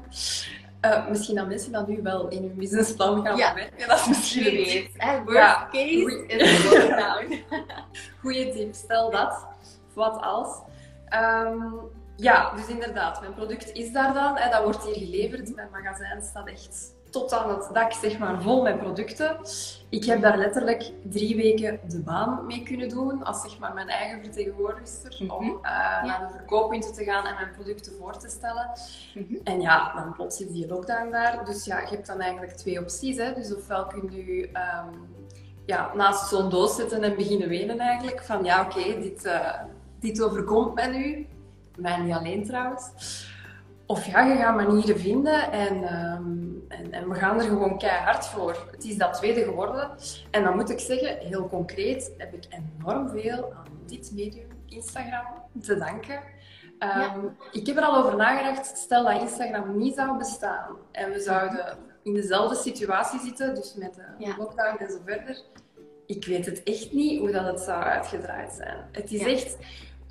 Uh, 0.81 1.07
misschien 1.07 1.35
dat 1.35 1.47
mensen 1.47 1.71
dat 1.71 1.87
nu 1.87 2.01
wel 2.01 2.27
in 2.27 2.41
hun 2.41 2.55
businessplan 2.55 3.25
gaan 3.25 3.37
ja. 3.37 3.47
verwerken. 3.47 3.87
Dat 3.87 3.99
is 3.99 4.07
misschien 4.07 4.43
weet. 4.43 4.91
Worst 5.23 5.37
ja. 5.37 5.67
case 5.71 6.25
is 6.27 6.63
lockdown. 6.63 7.43
Goeie 8.21 8.53
tip, 8.53 8.73
stel 8.73 9.11
dat. 9.11 9.45
Wat 9.93 10.21
als. 10.21 10.59
Um, 11.13 11.73
ja, 12.15 12.53
dus 12.55 12.67
inderdaad, 12.67 13.21
mijn 13.21 13.33
product 13.33 13.73
is 13.73 13.91
daar 13.91 14.13
dan. 14.13 14.37
Hè, 14.37 14.49
dat 14.49 14.63
wordt 14.63 14.83
hier 14.83 15.05
geleverd. 15.05 15.55
Mijn 15.55 15.69
magazijn 15.71 16.21
staat 16.21 16.47
echt 16.47 16.94
tot 17.15 17.33
aan 17.33 17.49
het 17.49 17.69
dak, 17.73 17.93
zeg 17.93 18.17
maar, 18.17 18.41
vol 18.41 18.61
met 18.61 18.77
producten. 18.77 19.37
Ik 19.89 20.05
heb 20.05 20.21
daar 20.21 20.37
letterlijk 20.37 20.91
drie 21.03 21.35
weken 21.35 21.79
de 21.87 21.99
baan 21.99 22.45
mee 22.45 22.63
kunnen 22.63 22.89
doen, 22.89 23.23
als 23.23 23.41
zeg 23.41 23.59
maar 23.59 23.73
mijn 23.73 23.87
eigen 23.87 24.19
vertegenwoordigster, 24.23 25.15
mhm. 25.19 25.31
om 25.31 25.45
uh, 25.45 25.61
naar 26.03 26.25
de 26.27 26.33
verkooppunten 26.37 26.93
te 26.93 27.03
gaan 27.03 27.25
en 27.25 27.33
mijn 27.33 27.51
producten 27.51 27.93
voor 27.99 28.17
te 28.17 28.29
stellen. 28.29 28.69
Mhm. 29.13 29.35
En 29.43 29.61
ja, 29.61 29.93
dan 29.93 30.13
plots 30.13 30.41
is 30.41 30.51
die 30.51 30.67
lockdown 30.67 31.11
daar. 31.11 31.45
Dus 31.45 31.65
ja, 31.65 31.79
je 31.79 31.87
hebt 31.87 32.07
dan 32.07 32.19
eigenlijk 32.19 32.53
twee 32.53 32.79
opties. 32.79 33.17
Hè. 33.17 33.33
Dus 33.33 33.55
ofwel 33.55 33.85
kun 33.85 34.11
je 34.11 34.43
um, 34.43 35.15
ja, 35.65 35.91
naast 35.93 36.29
zo'n 36.29 36.49
doos 36.49 36.75
zitten 36.75 37.03
en 37.03 37.15
beginnen 37.15 37.47
wenen 37.47 37.79
eigenlijk, 37.79 38.23
van 38.23 38.43
ja, 38.43 38.61
oké, 38.61 38.99
dit, 38.99 39.25
uh, 39.25 39.53
dit 39.99 40.21
overkomt 40.21 40.73
mij 40.73 40.87
nu. 40.87 41.27
Mij 41.77 41.97
niet 41.97 42.13
alleen 42.13 42.45
trouwens. 42.45 42.91
Of 43.87 44.05
ja, 44.05 44.21
je 44.21 44.35
gaat 44.35 44.55
manieren 44.55 44.99
vinden 44.99 45.51
en, 45.51 45.75
um, 45.75 46.65
en, 46.67 46.91
en, 46.91 47.09
we 47.09 47.15
gaan 47.15 47.39
er 47.39 47.45
gewoon 47.45 47.77
keihard 47.77 48.27
voor. 48.27 48.67
Het 48.71 48.83
is 48.83 48.97
dat 48.97 49.13
tweede 49.13 49.43
geworden. 49.43 49.89
En 50.31 50.43
dan 50.43 50.55
moet 50.55 50.69
ik 50.69 50.79
zeggen, 50.79 51.17
heel 51.17 51.49
concreet, 51.49 52.11
heb 52.17 52.33
ik 52.33 52.45
enorm 52.49 53.09
veel 53.09 53.53
aan 53.53 53.65
dit 53.85 54.11
medium, 54.15 54.47
Instagram, 54.65 55.25
te 55.61 55.77
danken. 55.77 56.19
Um, 56.79 57.37
Ik 57.51 57.67
heb 57.67 57.77
er 57.77 57.83
al 57.83 57.97
over 57.97 58.15
nagedacht, 58.15 58.77
stel 58.77 59.03
dat 59.03 59.21
Instagram 59.21 59.77
niet 59.77 59.95
zou 59.95 60.17
bestaan 60.17 60.75
en 60.91 61.11
we 61.11 61.19
zouden 61.19 61.77
in 62.03 62.13
dezelfde 62.13 62.55
situatie 62.55 63.19
zitten, 63.19 63.55
dus 63.55 63.75
met 63.75 63.95
de 63.95 64.33
lockdown 64.37 64.77
en 64.77 64.91
zo 64.91 64.97
verder. 65.05 65.41
Ik 66.05 66.25
weet 66.25 66.45
het 66.45 66.63
echt 66.63 66.93
niet 66.93 67.19
hoe 67.19 67.31
dat 67.31 67.45
het 67.45 67.59
zou 67.59 67.83
uitgedraaid 67.83 68.53
zijn. 68.53 68.77
Het 68.91 69.11
is 69.11 69.25
echt 69.25 69.57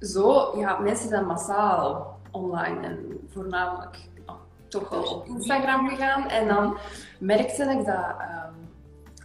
zo, 0.01 0.59
ja, 0.59 0.79
mensen 0.79 1.09
zijn 1.09 1.27
massaal 1.27 2.14
online 2.35 2.87
en 2.87 3.29
voornamelijk 3.29 3.97
oh, 4.27 4.35
toch 4.69 4.89
wel 4.89 5.03
op 5.03 5.27
Instagram 5.27 5.89
gegaan. 5.89 6.29
En 6.29 6.49
dan 6.49 6.77
merkte 7.19 7.63
ik 7.63 7.85
dat 7.85 8.15
um, 8.21 8.65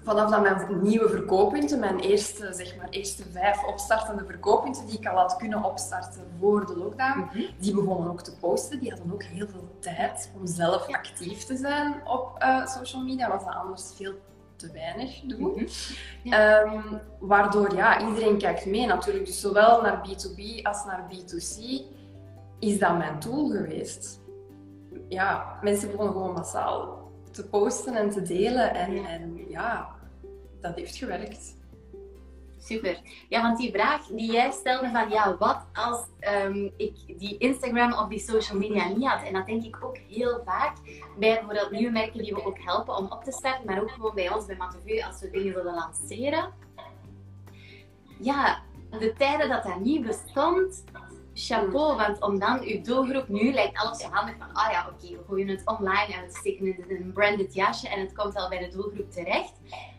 vanaf 0.03 0.29
dat 0.29 0.41
mijn 0.41 0.81
nieuwe 0.81 1.09
verkooppunten, 1.09 1.79
mijn 1.79 1.99
eerste, 1.99 2.53
zeg 2.53 2.75
maar, 2.77 2.89
eerste 2.89 3.23
vijf 3.31 3.63
opstartende 3.63 4.25
verkooppunten 4.25 4.85
die 4.85 4.97
ik 4.97 5.07
al 5.07 5.17
had 5.17 5.37
kunnen 5.37 5.63
opstarten 5.63 6.21
voor 6.39 6.65
de 6.65 6.77
lockdown, 6.77 7.19
mhm. 7.19 7.41
die 7.59 7.73
begonnen 7.73 8.11
ook 8.11 8.21
te 8.21 8.37
posten. 8.37 8.79
Die 8.79 8.89
hadden 8.89 9.13
ook 9.13 9.23
heel 9.23 9.47
veel 9.47 9.75
tijd 9.79 10.31
om 10.35 10.47
zelf 10.47 10.87
actief 10.87 11.43
te 11.43 11.57
zijn 11.57 12.01
op 12.07 12.43
uh, 12.43 12.65
social 12.65 13.01
media, 13.03 13.29
was 13.29 13.45
dat 13.45 13.55
anders 13.55 13.93
veel 13.95 14.13
te 14.55 14.71
weinig 14.71 15.21
doen. 15.21 15.51
Mhm. 15.53 16.33
Ehm, 16.33 16.81
waardoor 17.19 17.75
ja, 17.75 18.07
iedereen 18.07 18.37
kijkt 18.37 18.65
mee 18.65 18.85
natuurlijk. 18.85 19.25
Dus 19.25 19.41
zowel 19.41 19.81
naar 19.81 20.01
B2B 20.07 20.61
als 20.63 20.85
naar 20.85 21.03
B2C 21.11 21.81
is 22.59 22.79
dat 22.79 22.97
mijn 22.97 23.19
tool 23.19 23.49
geweest. 23.49 24.21
Ja, 25.07 25.59
mensen 25.61 25.91
begonnen 25.91 26.13
gewoon 26.13 26.33
massaal 26.33 27.11
te 27.31 27.47
posten 27.47 27.95
en 27.95 28.09
te 28.09 28.21
delen. 28.21 28.73
En, 28.73 29.05
en 29.05 29.45
ja, 29.49 29.95
dat 30.61 30.75
heeft 30.75 30.95
gewerkt. 30.95 31.57
Super. 32.61 32.99
Ja, 33.29 33.41
want 33.41 33.57
die 33.57 33.71
vraag 33.71 34.05
die 34.05 34.31
jij 34.31 34.51
stelde 34.51 34.89
van 34.89 35.09
ja, 35.09 35.37
wat 35.37 35.65
als 35.73 36.05
um, 36.45 36.71
ik 36.77 36.95
die 37.19 37.37
Instagram 37.37 37.93
of 37.93 38.07
die 38.07 38.19
social 38.19 38.57
media 38.57 38.87
niet 38.87 39.07
had? 39.07 39.23
En 39.23 39.33
dat 39.33 39.45
denk 39.45 39.63
ik 39.63 39.83
ook 39.83 39.97
heel 39.97 40.41
vaak 40.45 40.75
bij 41.17 41.33
bijvoorbeeld 41.33 41.71
nieuwe 41.71 41.91
merken 41.91 42.23
die 42.23 42.33
we 42.33 42.45
ook 42.45 42.59
helpen 42.59 42.95
om 42.95 43.05
op 43.09 43.23
te 43.23 43.31
starten, 43.31 43.65
maar 43.65 43.81
ook 43.81 43.91
gewoon 43.91 44.15
bij 44.15 44.33
ons, 44.33 44.45
bij 44.45 44.55
Mateveu, 44.55 45.01
als 45.01 45.21
we 45.21 45.29
dingen 45.29 45.53
willen 45.53 45.73
lanceren. 45.73 46.53
Ja, 48.19 48.61
de 48.89 49.13
tijden 49.17 49.49
dat 49.49 49.63
dat 49.63 49.79
niet 49.79 50.05
bestond, 50.05 50.83
chapeau, 51.33 51.97
want 51.97 52.21
om 52.21 52.39
dan 52.39 52.61
uw 52.61 52.81
doelgroep, 52.81 53.27
nu 53.27 53.51
lijkt 53.53 53.77
alles 53.77 53.99
zo 53.99 54.07
handig 54.09 54.35
van, 54.37 54.53
ah 54.53 54.71
ja, 54.71 54.89
oké, 54.91 55.07
we 55.07 55.23
gooien 55.27 55.47
het 55.47 55.61
online 55.65 56.13
en 56.13 56.25
we 56.25 56.31
steken 56.31 56.67
het 56.67 56.77
in 56.87 56.95
een 56.95 57.13
branded 57.13 57.53
jasje 57.53 57.89
en 57.89 57.99
het 57.99 58.15
komt 58.15 58.35
al 58.35 58.49
bij 58.49 58.59
de 58.59 58.75
doelgroep 58.77 59.11
terecht. 59.11 59.53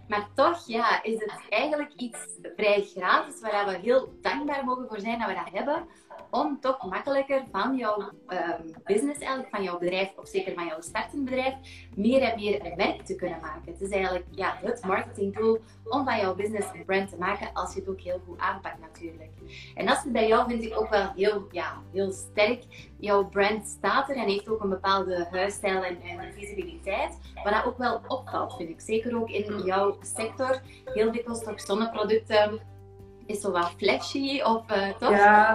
Maar 0.09 0.29
toch 0.35 0.67
ja, 0.67 1.03
is 1.03 1.21
het 1.21 1.33
eigenlijk 1.49 1.93
iets 1.97 2.19
vrij 2.57 2.83
gratis, 2.95 3.41
waar 3.41 3.67
we 3.67 3.79
heel 3.79 4.13
dankbaar 4.21 4.65
mogen 4.65 4.89
voor 4.89 5.01
zijn 5.01 5.19
dat 5.19 5.29
we 5.29 5.35
dat 5.35 5.53
hebben 5.53 5.87
om 6.31 6.61
toch 6.61 6.91
makkelijker 6.91 7.45
van 7.53 7.77
jouw 7.77 8.11
ehm, 8.27 8.63
business, 8.85 9.19
eigenlijk 9.19 9.49
van 9.51 9.63
jouw 9.63 9.79
bedrijf, 9.79 10.13
of 10.17 10.29
zeker 10.29 10.55
van 10.55 10.67
jouw 10.67 10.81
startend 10.81 11.25
bedrijf, 11.25 11.55
meer 11.97 12.23
en 12.23 12.41
meer 12.41 12.73
werk 12.77 13.05
te 13.05 13.15
kunnen 13.15 13.41
maken. 13.41 13.73
Het 13.73 13.81
is 13.81 13.91
eigenlijk 13.91 14.25
ja, 14.31 14.59
het 14.63 14.85
marketingtool 14.85 15.59
om 15.85 16.05
van 16.05 16.17
jouw 16.17 16.35
business 16.35 16.69
een 16.73 16.85
brand 16.85 17.09
te 17.11 17.17
maken, 17.19 17.53
als 17.53 17.75
je 17.75 17.81
het 17.81 17.89
ook 17.89 18.01
heel 18.01 18.21
goed 18.27 18.39
aanpakt 18.39 18.81
natuurlijk. 18.81 19.31
En 19.75 19.87
dat 19.87 19.97
is 20.05 20.13
bij 20.13 20.29
jou 20.29 20.49
vind 20.49 20.63
ik 20.63 20.81
ook 20.81 20.89
wel 20.89 21.13
heel, 21.17 21.47
ja, 21.51 21.83
heel 21.93 22.13
sterk. 22.13 22.65
Jouw 22.99 23.29
brand 23.29 23.67
staat 23.67 24.09
er 24.09 24.17
en 24.17 24.29
heeft 24.29 24.49
ook 24.49 24.63
een 24.63 24.69
bepaalde 24.69 25.27
huisstijl 25.31 25.85
en, 25.85 26.01
en 26.03 26.33
visibiliteit, 26.33 27.19
wat 27.45 27.53
dat 27.53 27.65
ook 27.65 27.79
wel 27.79 28.01
opvalt, 28.07 28.57
vind 28.57 28.71
ik. 28.71 28.81
Zeker 28.81 29.17
ook 29.17 29.31
in 29.31 29.59
jouw 29.65 29.97
sector. 30.01 30.61
Heel 30.85 31.13
dikwijls 31.13 31.43
toch 31.43 31.61
zonneproducten 31.61 32.61
is 33.31 33.41
zo 33.41 33.51
wat 33.51 33.73
flashy 33.77 34.41
of 34.43 34.63
uh, 34.71 34.89
toch? 34.99 35.11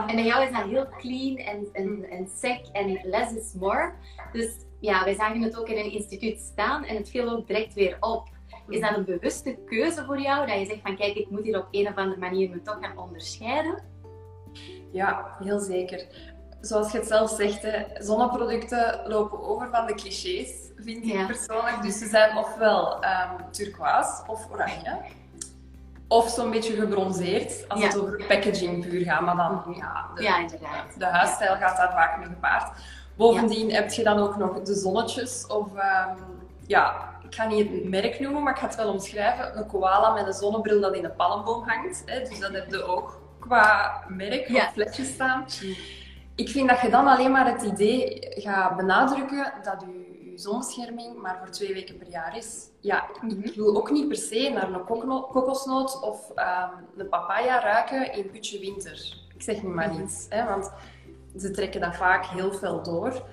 En 0.07 0.15
bij 0.15 0.25
jou 0.25 0.43
is 0.43 0.51
dat 0.51 0.63
heel 0.63 0.87
clean 0.97 1.37
en, 1.37 1.67
en, 1.73 2.05
en 2.09 2.27
sec 2.35 2.65
en 2.71 2.99
less 3.03 3.33
is 3.33 3.53
more. 3.53 3.93
Dus 4.31 4.51
ja, 4.79 5.03
wij 5.03 5.15
zagen 5.15 5.41
het 5.41 5.57
ook 5.57 5.67
in 5.67 5.77
een 5.77 5.91
instituut 5.91 6.39
staan 6.39 6.83
en 6.83 6.95
het 6.95 7.09
viel 7.09 7.29
ook 7.29 7.47
direct 7.47 7.73
weer 7.73 7.97
op. 7.99 8.27
Is 8.67 8.81
dat 8.81 8.97
een 8.97 9.05
bewuste 9.05 9.57
keuze 9.65 10.05
voor 10.05 10.19
jou? 10.19 10.47
Dat 10.47 10.59
je 10.59 10.65
zegt 10.65 10.81
van 10.81 10.95
kijk, 10.95 11.15
ik 11.15 11.29
moet 11.29 11.43
hier 11.43 11.59
op 11.59 11.67
een 11.71 11.87
of 11.87 11.95
andere 11.95 12.19
manier 12.19 12.49
me 12.49 12.61
toch 12.61 12.77
gaan 12.81 12.97
onderscheiden? 12.97 13.83
Ja, 14.91 15.35
heel 15.43 15.59
zeker. 15.59 16.05
Zoals 16.61 16.91
je 16.91 16.97
het 16.97 17.07
zelf 17.07 17.29
zegt, 17.29 17.61
hè, 17.61 17.83
zonneproducten 18.03 19.01
lopen 19.07 19.43
over 19.43 19.69
van 19.71 19.85
de 19.85 19.93
clichés, 19.93 20.71
vind 20.75 21.05
ik 21.05 21.25
persoonlijk. 21.25 21.81
Dus 21.81 21.97
ze 21.97 22.07
zijn 22.07 22.37
ofwel 22.37 23.03
um, 23.03 23.51
turquoise 23.51 24.23
of 24.27 24.51
oranje. 24.51 24.97
Of 26.15 26.29
zo'n 26.29 26.51
beetje 26.51 26.75
gebronzeerd, 26.75 27.65
als 27.67 27.83
het 27.83 27.99
over 27.99 28.23
packaging 28.27 28.89
puur 28.89 29.03
gaat. 29.05 29.21
Maar 29.21 29.35
dan, 29.35 29.75
ja, 29.77 30.05
de, 30.15 30.23
ja, 30.23 30.39
inderdaad. 30.39 30.85
de 30.97 31.05
huisstijl 31.05 31.55
gaat 31.55 31.77
daar 31.77 31.91
vaak 31.91 32.17
mee 32.17 32.27
gepaard. 32.27 32.71
Bovendien 33.15 33.73
heb 33.73 33.91
je 33.91 34.03
dan 34.03 34.19
ook 34.19 34.37
nog 34.37 34.61
de 34.61 34.73
zonnetjes 34.73 35.47
of... 35.47 35.67
Um, 35.71 36.43
ja, 36.67 37.13
ik 37.23 37.35
ga 37.35 37.47
niet 37.47 37.69
het 37.69 37.89
merk 37.89 38.19
noemen, 38.19 38.43
maar 38.43 38.53
ik 38.53 38.59
ga 38.59 38.65
het 38.65 38.75
wel 38.75 38.91
omschrijven. 38.91 39.57
Een 39.57 39.67
koala 39.67 40.13
met 40.13 40.27
een 40.27 40.33
zonnebril 40.33 40.81
dat 40.81 40.95
in 40.95 41.05
een 41.05 41.15
palmboom 41.15 41.63
hangt. 41.67 42.03
Hè, 42.05 42.19
dus 42.19 42.39
dat 42.39 42.51
heb 42.51 42.71
je 42.71 42.83
ook 42.83 43.21
qua 43.39 44.01
merk 44.07 44.49
op 44.49 44.69
flesjes 44.73 45.07
staan. 45.07 45.45
Ik 46.35 46.49
vind 46.49 46.69
dat 46.69 46.79
je 46.81 46.89
dan 46.89 47.07
alleen 47.07 47.31
maar 47.31 47.51
het 47.51 47.61
idee 47.61 48.17
gaat 48.35 48.75
benadrukken 48.75 49.53
dat 49.63 49.81
je, 49.81 50.14
je 50.35 50.41
zonbescherming 50.41 51.21
maar 51.21 51.37
voor 51.37 51.49
twee 51.49 51.73
weken 51.73 51.97
per 51.97 52.09
jaar 52.09 52.37
is. 52.37 52.69
Ja, 52.79 53.09
ik 53.09 53.21
mhm. 53.21 53.55
wil 53.55 53.77
ook 53.77 53.91
niet 53.91 54.07
per 54.07 54.17
se 54.17 54.49
naar 54.49 54.73
een 54.73 54.83
kokosnoot 55.31 56.01
of 56.01 56.29
um, 56.29 56.85
een 56.97 57.09
papaya 57.09 57.59
ruiken 57.59 58.13
in 58.13 58.31
putje 58.31 58.59
winter. 58.59 59.23
Ik 59.35 59.41
zeg 59.41 59.63
nu 59.63 59.69
maar 59.69 59.89
mhm. 59.89 60.03
iets, 60.03 60.25
hè, 60.29 60.45
want 60.45 60.71
ze 61.37 61.51
trekken 61.51 61.81
dat 61.81 61.95
vaak 61.95 62.25
heel 62.25 62.53
veel 62.53 62.83
door. 62.83 63.23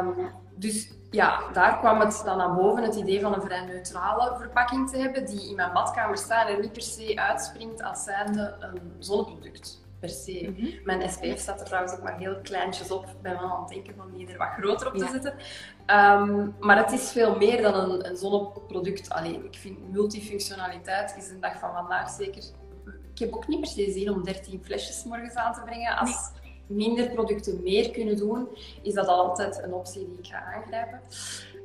Um, 0.00 0.30
dus 0.54 0.92
ja, 1.10 1.42
daar 1.52 1.78
kwam 1.78 2.00
het 2.00 2.22
dan 2.24 2.36
naar 2.36 2.54
boven, 2.54 2.82
het 2.82 2.94
idee 2.94 3.20
van 3.20 3.34
een 3.34 3.42
vrij 3.42 3.64
neutrale 3.64 4.36
verpakking 4.38 4.90
te 4.90 4.98
hebben, 4.98 5.26
die 5.26 5.48
in 5.48 5.56
mijn 5.56 5.72
badkamer 5.72 6.18
staat 6.18 6.48
en 6.48 6.60
niet 6.60 6.72
per 6.72 6.82
se 6.82 7.16
uitspringt 7.16 7.82
als 7.82 8.04
zijnde 8.04 8.56
een 8.60 8.92
zonneproduct. 8.98 9.86
Per 10.00 10.08
se. 10.08 10.54
Mhm. 10.56 10.66
Mijn 10.84 11.10
SPF 11.10 11.38
staat 11.38 11.60
er 11.60 11.66
trouwens 11.66 11.94
ook 11.94 12.02
maar 12.02 12.18
heel 12.18 12.40
kleintjes 12.42 12.90
op. 12.90 13.06
Ik 13.06 13.22
ben 13.22 13.32
wel 13.32 13.50
aan 13.50 13.60
het 13.60 13.68
denken 13.68 13.94
van 13.96 14.12
die 14.12 14.26
er 14.26 14.38
wat 14.38 14.48
groter 14.58 14.86
op 14.86 14.94
te 14.94 15.08
zetten. 15.12 15.32
Um, 15.32 16.54
maar 16.60 16.76
het 16.76 16.92
is 16.92 17.12
veel 17.12 17.36
meer 17.36 17.62
dan 17.62 17.74
een, 17.74 18.08
een 18.08 18.16
zonneproduct 18.16 19.10
alleen. 19.10 19.44
Ik 19.44 19.56
vind 19.56 19.92
multifunctionaliteit 19.92 21.16
is 21.16 21.30
een 21.30 21.40
dag 21.40 21.58
van 21.58 21.72
vandaag 21.72 22.10
zeker. 22.10 22.42
Ik 23.12 23.18
heb 23.18 23.34
ook 23.34 23.48
niet 23.48 23.60
per 23.60 23.68
se 23.68 23.90
zin 23.90 24.10
om 24.10 24.24
13 24.24 24.64
flesjes 24.64 25.04
morgens 25.04 25.34
aan 25.34 25.52
te 25.52 25.60
brengen. 25.64 25.96
Als, 25.96 26.30
minder 26.68 27.10
producten 27.10 27.62
meer 27.62 27.90
kunnen 27.90 28.16
doen, 28.16 28.48
is 28.82 28.94
dat 28.94 29.06
altijd 29.06 29.62
een 29.62 29.74
optie 29.74 30.08
die 30.08 30.18
ik 30.18 30.26
ga 30.26 30.54
aangrijpen. 30.54 31.00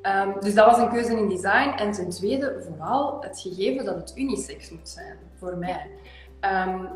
Um, 0.02 0.40
dus 0.40 0.54
dat 0.54 0.66
was 0.66 0.78
een 0.78 0.90
keuze 0.90 1.18
in 1.18 1.30
design. 1.30 1.70
En 1.70 1.92
ten 1.92 2.10
tweede, 2.10 2.64
vooral 2.68 3.22
het 3.22 3.40
gegeven 3.40 3.86
dat 3.86 3.96
het 3.96 4.18
unisex 4.18 4.70
moet 4.70 4.90
zijn, 4.90 5.18
voor 5.40 5.58
mij. 5.58 5.90
Um, 6.42 6.90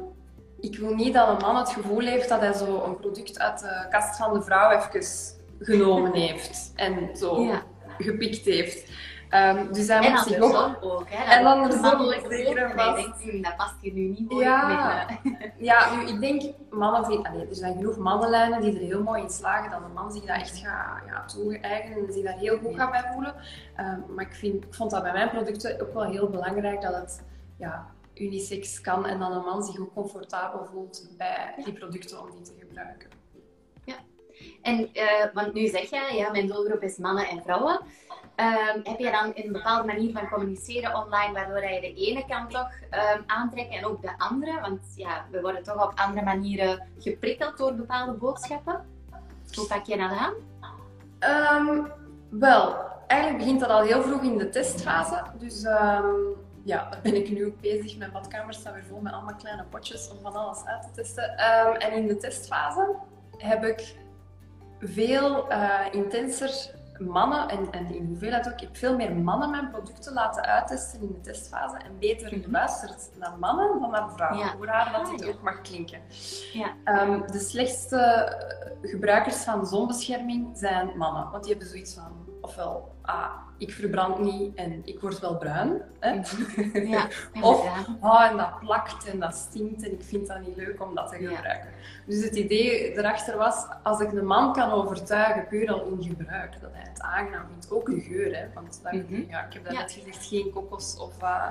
ik 0.59 0.77
wil 0.77 0.93
niet 0.93 1.13
dat 1.13 1.27
een 1.27 1.37
man 1.37 1.55
het 1.55 1.69
gevoel 1.69 1.99
heeft 1.99 2.29
dat 2.29 2.39
hij 2.39 2.53
zo 2.53 2.83
een 2.83 2.97
product 2.97 3.39
uit 3.39 3.59
de 3.59 3.85
kast 3.89 4.17
van 4.17 4.33
de 4.33 4.41
vrouw 4.41 4.69
even 4.71 5.03
genomen 5.59 6.13
heeft 6.25 6.71
en 6.75 7.09
zo 7.15 7.51
gepikt 7.97 8.45
heeft. 8.45 8.91
Um, 9.31 9.73
dus 9.73 9.87
hij 9.87 10.09
moet 10.09 10.19
zich 10.19 10.39
ook... 10.39 10.77
ook 10.81 11.09
hè? 11.09 11.33
En 11.33 11.43
dan 11.43 11.63
er 11.63 11.71
zeker 12.29 12.71
van... 12.75 13.41
dat 13.41 13.55
past 13.57 13.75
je 13.81 13.93
nu 13.93 14.01
niet 14.01 14.31
mooi 14.31 14.45
ja. 14.45 15.05
Met, 15.23 15.51
ja, 15.57 15.95
nu, 15.95 16.07
ik 16.07 16.19
denk, 16.19 16.53
mannen... 16.69 17.23
Allee, 17.23 17.47
er 17.47 17.55
zijn 17.55 17.75
genoeg 17.75 17.97
mannenlijnen 17.97 18.61
die 18.61 18.73
er 18.73 18.85
heel 18.85 19.03
mooi 19.03 19.21
in 19.21 19.29
slagen 19.29 19.71
dat 19.71 19.81
een 19.85 19.93
man 19.93 20.11
zich 20.11 20.21
dat 20.21 20.35
echt 20.35 20.57
gaat 20.57 21.01
ja, 21.07 21.25
toe-eigenen 21.25 22.07
en 22.07 22.13
zich 22.13 22.23
daar 22.23 22.37
heel 22.37 22.57
goed 22.57 22.75
gaat 22.75 22.91
bij 22.91 23.11
voelen. 23.13 23.33
Um, 23.79 24.15
maar 24.15 24.25
ik, 24.25 24.35
vind, 24.35 24.63
ik 24.63 24.73
vond 24.73 24.91
dat 24.91 25.03
bij 25.03 25.11
mijn 25.11 25.29
producten 25.29 25.81
ook 25.81 25.93
wel 25.93 26.05
heel 26.05 26.29
belangrijk 26.29 26.81
dat 26.81 26.93
het 26.93 27.23
ja, 27.57 27.87
unisex 28.19 28.81
kan 28.81 29.05
en 29.05 29.19
dat 29.19 29.31
een 29.31 29.43
man 29.43 29.63
zich 29.63 29.79
ook 29.79 29.93
comfortabel 29.93 30.65
voelt 30.65 31.07
bij 31.17 31.53
die 31.63 31.73
producten 31.73 32.21
om 32.21 32.31
die 32.31 32.41
te 32.41 32.53
gebruiken. 32.59 33.09
Ja, 33.85 33.95
en 34.61 34.89
uh, 34.93 35.33
want 35.33 35.53
nu 35.53 35.67
zeg 35.67 35.89
je, 35.89 36.13
ja, 36.15 36.31
mijn 36.31 36.47
doelgroep 36.47 36.81
is 36.81 36.97
mannen 36.97 37.27
en 37.27 37.41
vrouwen. 37.41 37.79
Um, 38.39 38.81
heb 38.83 38.99
je 38.99 39.11
dan 39.11 39.31
een 39.35 39.51
bepaalde 39.51 39.87
manier 39.87 40.11
van 40.11 40.29
communiceren 40.29 40.95
online, 40.95 41.33
waardoor 41.33 41.63
je 41.69 41.81
de 41.81 41.93
ene 41.93 42.25
kant 42.27 42.49
toch 42.49 42.69
um, 42.91 43.23
aantrekt 43.25 43.73
en 43.73 43.85
ook 43.85 44.01
de 44.01 44.13
andere? 44.17 44.59
Want 44.61 44.79
ja, 44.95 45.25
we 45.31 45.41
worden 45.41 45.63
toch 45.63 45.85
op 45.85 45.99
andere 45.99 46.25
manieren 46.25 46.87
geprikkeld 46.99 47.57
door 47.57 47.75
bepaalde 47.75 48.11
boodschappen. 48.11 48.85
Hoe 49.55 49.67
pak 49.67 49.85
je 49.85 49.97
dat 49.97 50.11
aan? 50.11 50.33
Um, 51.67 51.91
wel, 52.29 52.75
eigenlijk 53.07 53.43
begint 53.43 53.59
dat 53.59 53.69
al 53.69 53.81
heel 53.81 54.01
vroeg 54.01 54.21
in 54.21 54.37
de 54.37 54.49
testfase. 54.49 55.23
Dus 55.37 55.63
ja, 56.67 56.89
daar 56.89 56.99
ben 57.01 57.15
ik 57.15 57.29
nu 57.29 57.45
ook 57.45 57.61
bezig. 57.61 57.97
Mijn 57.97 58.11
badkamer 58.11 58.53
staat 58.53 58.73
weer 58.73 58.83
vol 58.83 58.99
met 58.99 59.13
allemaal 59.13 59.35
kleine 59.35 59.63
potjes 59.63 60.09
om 60.11 60.17
van 60.21 60.33
alles 60.33 60.65
uit 60.65 60.81
te 60.81 60.91
testen. 60.91 61.37
en 61.79 61.91
in 61.91 62.07
de 62.07 62.17
testfase 62.17 62.95
heb 63.37 63.63
ik 63.63 63.95
veel 64.79 65.51
uh, 65.51 65.79
intenser 65.91 66.75
mannen, 66.99 67.49
en, 67.49 67.71
en 67.71 67.95
in 67.95 68.05
hoeveelheid 68.05 68.47
ook, 68.47 68.53
ik 68.53 68.59
heb 68.59 68.77
veel 68.77 68.95
meer 68.95 69.15
mannen 69.15 69.49
mijn 69.49 69.69
producten 69.69 70.13
laten 70.13 70.43
uittesten 70.43 71.01
in 71.01 71.07
de 71.07 71.21
testfase 71.21 71.77
en 71.77 71.99
beter 71.99 72.33
mhm. 72.33 72.43
geluisterd 72.43 73.09
naar 73.19 73.37
mannen 73.39 73.79
dan 73.79 73.91
naar 73.91 74.11
vrouwen. 74.11 74.45
Ja. 74.45 74.55
Hoe 74.55 74.65
raar 74.65 74.91
dat 74.91 75.11
het 75.11 75.23
ah, 75.23 75.29
ook 75.29 75.41
mag 75.41 75.61
klinken. 75.61 76.01
Ja. 76.53 77.01
Um, 77.01 77.31
de 77.31 77.39
slechtste 77.39 78.31
gebruikers 78.81 79.35
van 79.35 79.65
zonbescherming 79.65 80.57
zijn 80.57 80.97
mannen, 80.97 81.31
want 81.31 81.43
die 81.43 81.51
hebben 81.51 81.69
zoiets 81.69 81.93
van, 81.93 82.26
ofwel, 82.47 82.95
ah, 83.01 83.31
ik 83.57 83.71
verbrand 83.71 84.19
niet 84.19 84.55
en 84.55 84.81
ik 84.85 84.99
word 84.99 85.19
wel 85.19 85.37
bruin. 85.37 85.81
Hè? 85.99 86.15
Mhm. 86.15 86.87
Ja, 86.87 87.07
of, 87.41 87.67
ah, 88.01 88.31
en 88.31 88.37
dat 88.37 88.59
plakt 88.59 89.05
en 89.05 89.19
dat 89.19 89.35
stinkt 89.35 89.83
en 89.83 89.91
ik 89.91 90.03
vind 90.03 90.27
dat 90.27 90.39
niet 90.39 90.55
leuk 90.55 90.81
om 90.81 90.95
dat 90.95 91.09
te 91.09 91.15
gebruiken. 91.15 91.69
Dus 92.05 92.23
het 92.23 92.35
idee 92.35 92.97
erachter 92.97 93.37
was, 93.37 93.65
als 93.83 93.99
ik 93.99 94.09
de 94.09 94.21
man 94.21 94.53
kan 94.53 94.71
overtuigen, 94.71 95.47
puur 95.47 95.71
al 95.71 95.85
in 95.85 96.03
gebruik, 96.03 96.61
dat 96.61 96.69
hij 96.73 96.89
het 96.89 97.01
aangenaam 97.01 97.45
vindt, 97.51 97.71
ook 97.71 97.85
de 97.85 98.01
geur, 98.01 98.35
hè, 98.35 98.45
want 98.53 98.79
dat, 98.83 98.93
mhm. 98.93 99.23
ja, 99.29 99.45
ik 99.45 99.53
heb 99.53 99.63
dat 99.63 99.73
net 99.73 99.91
gezegd, 99.91 100.25
geen 100.25 100.51
kokos 100.51 100.97
of 100.97 101.21
uh, 101.21 101.49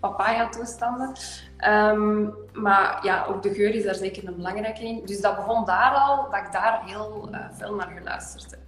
papaya 0.00 0.48
toestanden. 0.48 1.12
Ehm, 1.56 2.28
maar 2.52 2.98
ja, 3.02 3.24
ook 3.24 3.42
de 3.42 3.54
geur 3.54 3.74
is 3.74 3.84
daar 3.84 3.94
zeker 3.94 4.28
een 4.28 4.36
belangrijke 4.36 4.82
in. 4.82 5.02
Dus 5.04 5.20
dat 5.20 5.36
begon 5.36 5.64
daar 5.64 5.92
al, 5.92 6.30
dat 6.30 6.40
ik 6.40 6.52
daar 6.52 6.82
heel 6.84 7.28
uh, 7.32 7.38
veel 7.52 7.74
naar 7.74 7.92
geluisterd 7.96 8.50
heb. 8.50 8.63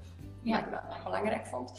Ja. 0.46 0.56
Dat 0.56 0.64
ik 0.66 0.70
dat 0.70 1.04
belangrijk 1.04 1.46
vond. 1.46 1.72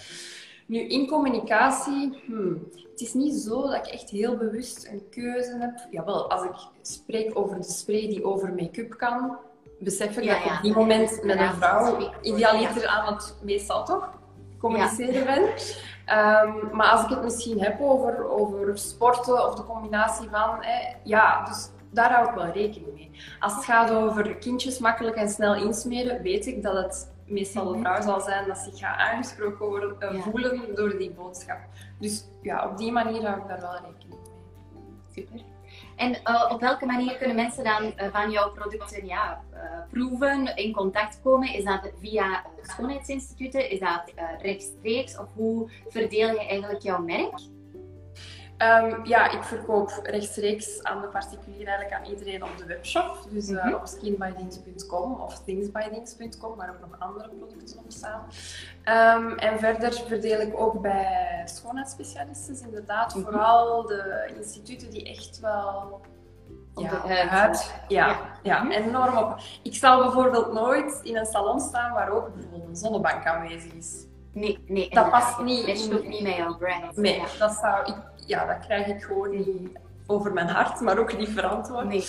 Nu, 0.66 0.80
in 0.80 1.08
communicatie, 1.08 2.24
hmm, 2.26 2.68
het 2.92 3.02
is 3.02 3.14
niet 3.14 3.36
zo 3.36 3.62
dat 3.62 3.74
ik 3.74 3.94
echt 3.94 4.10
heel 4.10 4.38
bewust 4.38 4.88
een 4.88 5.10
keuze 5.10 5.58
heb. 5.60 5.88
Jawel, 5.92 6.30
als 6.30 6.44
ik 6.44 6.56
spreek 6.82 7.32
over 7.34 7.58
de 7.58 7.64
spray 7.64 8.08
die 8.08 8.26
over 8.26 8.54
make-up 8.54 8.98
kan, 8.98 9.38
besef 9.80 10.18
ik 10.18 10.28
dat 10.28 10.38
ik 10.38 10.46
op 10.46 10.62
die 10.62 10.74
moment 10.74 11.24
met 11.24 11.40
een 11.40 11.54
vrouw 11.54 12.12
idealiter 12.22 12.88
aan 12.88 13.14
het 13.14 13.36
meestal 13.42 13.86
toch 13.86 14.10
communiceren 14.60 15.26
ben. 15.26 15.44
Um, 15.44 16.76
maar 16.76 16.88
als 16.88 17.04
ik 17.04 17.10
het 17.10 17.24
misschien 17.24 17.62
heb 17.62 17.82
over, 17.82 18.30
over 18.30 18.78
sporten 18.78 19.48
of 19.48 19.56
de 19.56 19.64
combinatie 19.64 20.30
van, 20.30 20.66
ja, 21.04 21.46
dus 21.46 21.70
daar 21.92 22.12
hou 22.14 22.30
ik 22.30 22.36
wel 22.36 22.52
rekening 22.52 22.94
mee. 22.94 23.12
Als 23.40 23.56
het 23.56 23.66
gaat 23.66 23.92
over 23.92 24.36
kindjes 24.36 24.80
makkelijk 24.80 25.16
en 25.16 25.30
snel 25.30 25.56
insmeren, 25.56 26.22
weet 26.22 26.46
ik 26.46 26.64
dat 26.64 26.76
het 26.76 27.16
meestal 27.28 27.74
de 27.74 27.80
vrouw 27.80 28.02
zal 28.02 28.22
zijn 28.22 28.48
dat 28.48 28.58
zich 28.58 28.80
gaat 28.80 28.98
aangesproken 28.98 29.66
worden, 29.66 29.96
uh, 30.00 30.22
voelen 30.22 30.76
door 30.76 30.98
die 30.98 31.12
boodschap. 31.12 31.58
Dus 32.00 32.26
ja, 32.42 32.70
op 32.70 32.78
die 32.78 32.92
manier 32.92 33.26
hou 33.26 33.42
ik 33.42 33.48
daar 33.48 33.62
wel 33.62 33.74
rekening 33.74 34.10
mee. 34.10 34.20
Super. 35.16 35.42
En 35.96 36.12
uh, 36.12 36.50
op 36.52 36.62
welke 36.62 36.86
manier 36.86 37.18
kunnen 37.18 37.36
mensen 37.36 37.64
dan 37.64 37.84
uh, 37.84 38.08
van 38.12 38.32
jouw 38.32 38.52
producten 38.52 39.06
ja, 39.06 39.42
proeven, 39.90 40.56
in 40.56 40.74
contact 40.74 41.20
komen? 41.24 41.54
Is 41.54 41.64
dat 41.64 41.92
via 42.00 42.44
schoonheidsinstituten? 42.62 43.70
Is 43.70 43.80
dat 43.80 44.04
rechtstreeks? 44.42 45.18
Of 45.18 45.28
hoe 45.34 45.70
verdeel 45.88 46.30
je 46.30 46.48
eigenlijk 46.48 46.82
jouw 46.82 47.02
merk? 47.02 47.40
Um, 48.58 49.06
ja, 49.06 49.32
ik 49.32 49.44
verkoop 49.44 50.00
rechtstreeks 50.04 50.84
aan 50.84 51.02
de 51.02 51.08
particulier, 51.08 51.68
eigenlijk 51.68 51.94
aan 51.94 52.12
iedereen 52.12 52.44
op 52.44 52.58
de 52.58 52.66
webshop. 52.66 53.28
Dus 53.30 53.50
uh, 53.50 53.74
op 53.74 53.88
skinbythings.com 53.88 55.20
of 55.20 55.44
thingsbythings.com, 55.44 56.56
waar 56.56 56.70
ook 56.70 56.90
nog 56.90 57.00
andere 57.00 57.30
producten 57.30 57.78
op 57.78 57.86
staan. 57.88 58.22
Um, 59.24 59.38
en 59.38 59.60
verder 59.60 59.94
verdeel 59.94 60.40
ik 60.40 60.60
ook 60.60 60.82
bij 60.82 61.42
schoonheidsspecialisten, 61.46 62.62
inderdaad. 62.62 63.16
Mhm. 63.16 63.24
Vooral 63.24 63.86
de 63.86 64.32
instituten 64.38 64.90
die 64.90 65.10
echt 65.10 65.40
wel 65.40 66.02
ja, 66.76 66.90
de 66.90 67.14
huid. 67.14 67.74
Ja, 67.88 68.08
ja. 68.08 68.18
ja 68.44 68.64
mhm. 68.64 68.72
enorm 68.72 69.18
op. 69.18 69.38
Ik 69.62 69.76
zal 69.76 70.04
bijvoorbeeld 70.04 70.54
nooit 70.54 71.00
in 71.04 71.18
een 71.18 71.26
salon 71.26 71.60
staan 71.60 71.94
waar 71.94 72.10
ook 72.10 72.34
bijvoorbeeld 72.34 72.68
een 72.68 72.76
zonnebank 72.76 73.26
aanwezig 73.26 73.74
is. 73.74 74.06
Nee, 74.32 74.64
nee. 74.68 74.90
Dat 74.90 75.10
past 75.10 75.40
niet. 75.40 75.90
Dat 75.92 76.04
niet 76.04 76.22
met 76.22 76.36
jouw 76.36 76.58
brand. 76.58 76.98
Nee, 76.98 77.24
dat 77.40 77.52
zou 77.52 77.86
ik 77.86 77.96
ja, 78.28 78.46
dat 78.46 78.66
krijg 78.66 78.88
ik 78.88 79.02
gewoon 79.04 79.30
niet 79.30 79.70
over 80.08 80.34
mijn 80.34 80.48
hart, 80.48 80.80
maar 80.80 80.98
ook 80.98 81.18
niet 81.18 81.30
verantwoord. 81.30 81.86
Nee. 81.86 82.06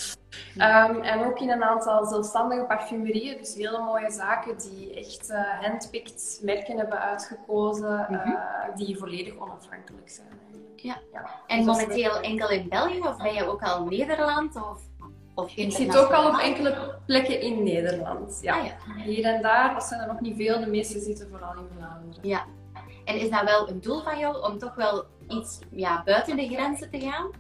Ehm, 0.58 1.00
en 1.02 1.24
ook 1.26 1.40
in 1.40 1.50
een 1.50 1.62
aantal 1.64 2.04
zelfstandige 2.06 2.64
parfumerieën, 2.64 3.36
dus 3.38 3.54
hele 3.54 3.78
mooie 3.82 4.10
zaken 4.10 4.58
die 4.58 4.94
echt 4.94 5.30
uh, 5.30 5.60
handpicked 5.60 6.40
merken 6.42 6.76
hebben 6.78 7.00
uitgekozen, 7.00 8.06
Mhm. 8.10 8.14
eh, 8.14 8.74
die 8.74 8.96
volledig 8.98 9.36
onafhankelijk 9.38 10.08
zijn. 10.10 10.28
Eigenlijk. 10.44 10.80
Ja. 10.80 10.96
Ja. 11.12 11.30
En 11.46 11.56
Dus 11.56 11.66
momenteel 11.66 12.20
enkel 12.20 12.50
in 12.50 12.68
België 12.68 13.00
of 13.00 13.16
ben 13.16 13.34
je 13.34 13.44
ook 13.48 13.62
al 13.62 13.84
Nederland? 13.84 14.56
Of, 14.56 14.80
of 15.34 15.56
Ik 15.56 15.72
zit 15.72 15.96
ook 15.96 16.12
al 16.12 16.28
op 16.28 16.38
enkele 16.38 16.94
plekken 17.06 17.40
in 17.40 17.62
Nederland. 17.62 18.38
Ja. 18.42 18.58
Ah, 18.58 18.64
ja. 18.66 19.02
Hier 19.02 19.24
en 19.24 19.42
daar, 19.42 19.74
dat 19.74 19.84
zijn 19.84 20.00
er 20.00 20.06
nog 20.06 20.20
niet 20.20 20.36
veel. 20.36 20.60
De 20.60 20.66
meeste 20.66 20.98
zitten 21.00 21.28
vooral 21.30 21.52
in 21.52 21.68
Vlaanderen. 21.76 22.28
Ja. 22.28 22.44
En 23.04 23.14
is 23.20 23.30
dat 23.30 23.42
wel 23.42 23.68
een 23.68 23.80
doel 23.80 24.02
van 24.02 24.18
jou 24.18 24.42
om 24.50 24.58
toch 24.58 24.74
wel 24.74 25.04
iets 25.28 25.58
ja, 25.70 26.02
buiten 26.04 26.36
de 26.36 26.48
grenzen 26.48 26.90
te 26.90 27.00
gaan? 27.00 27.30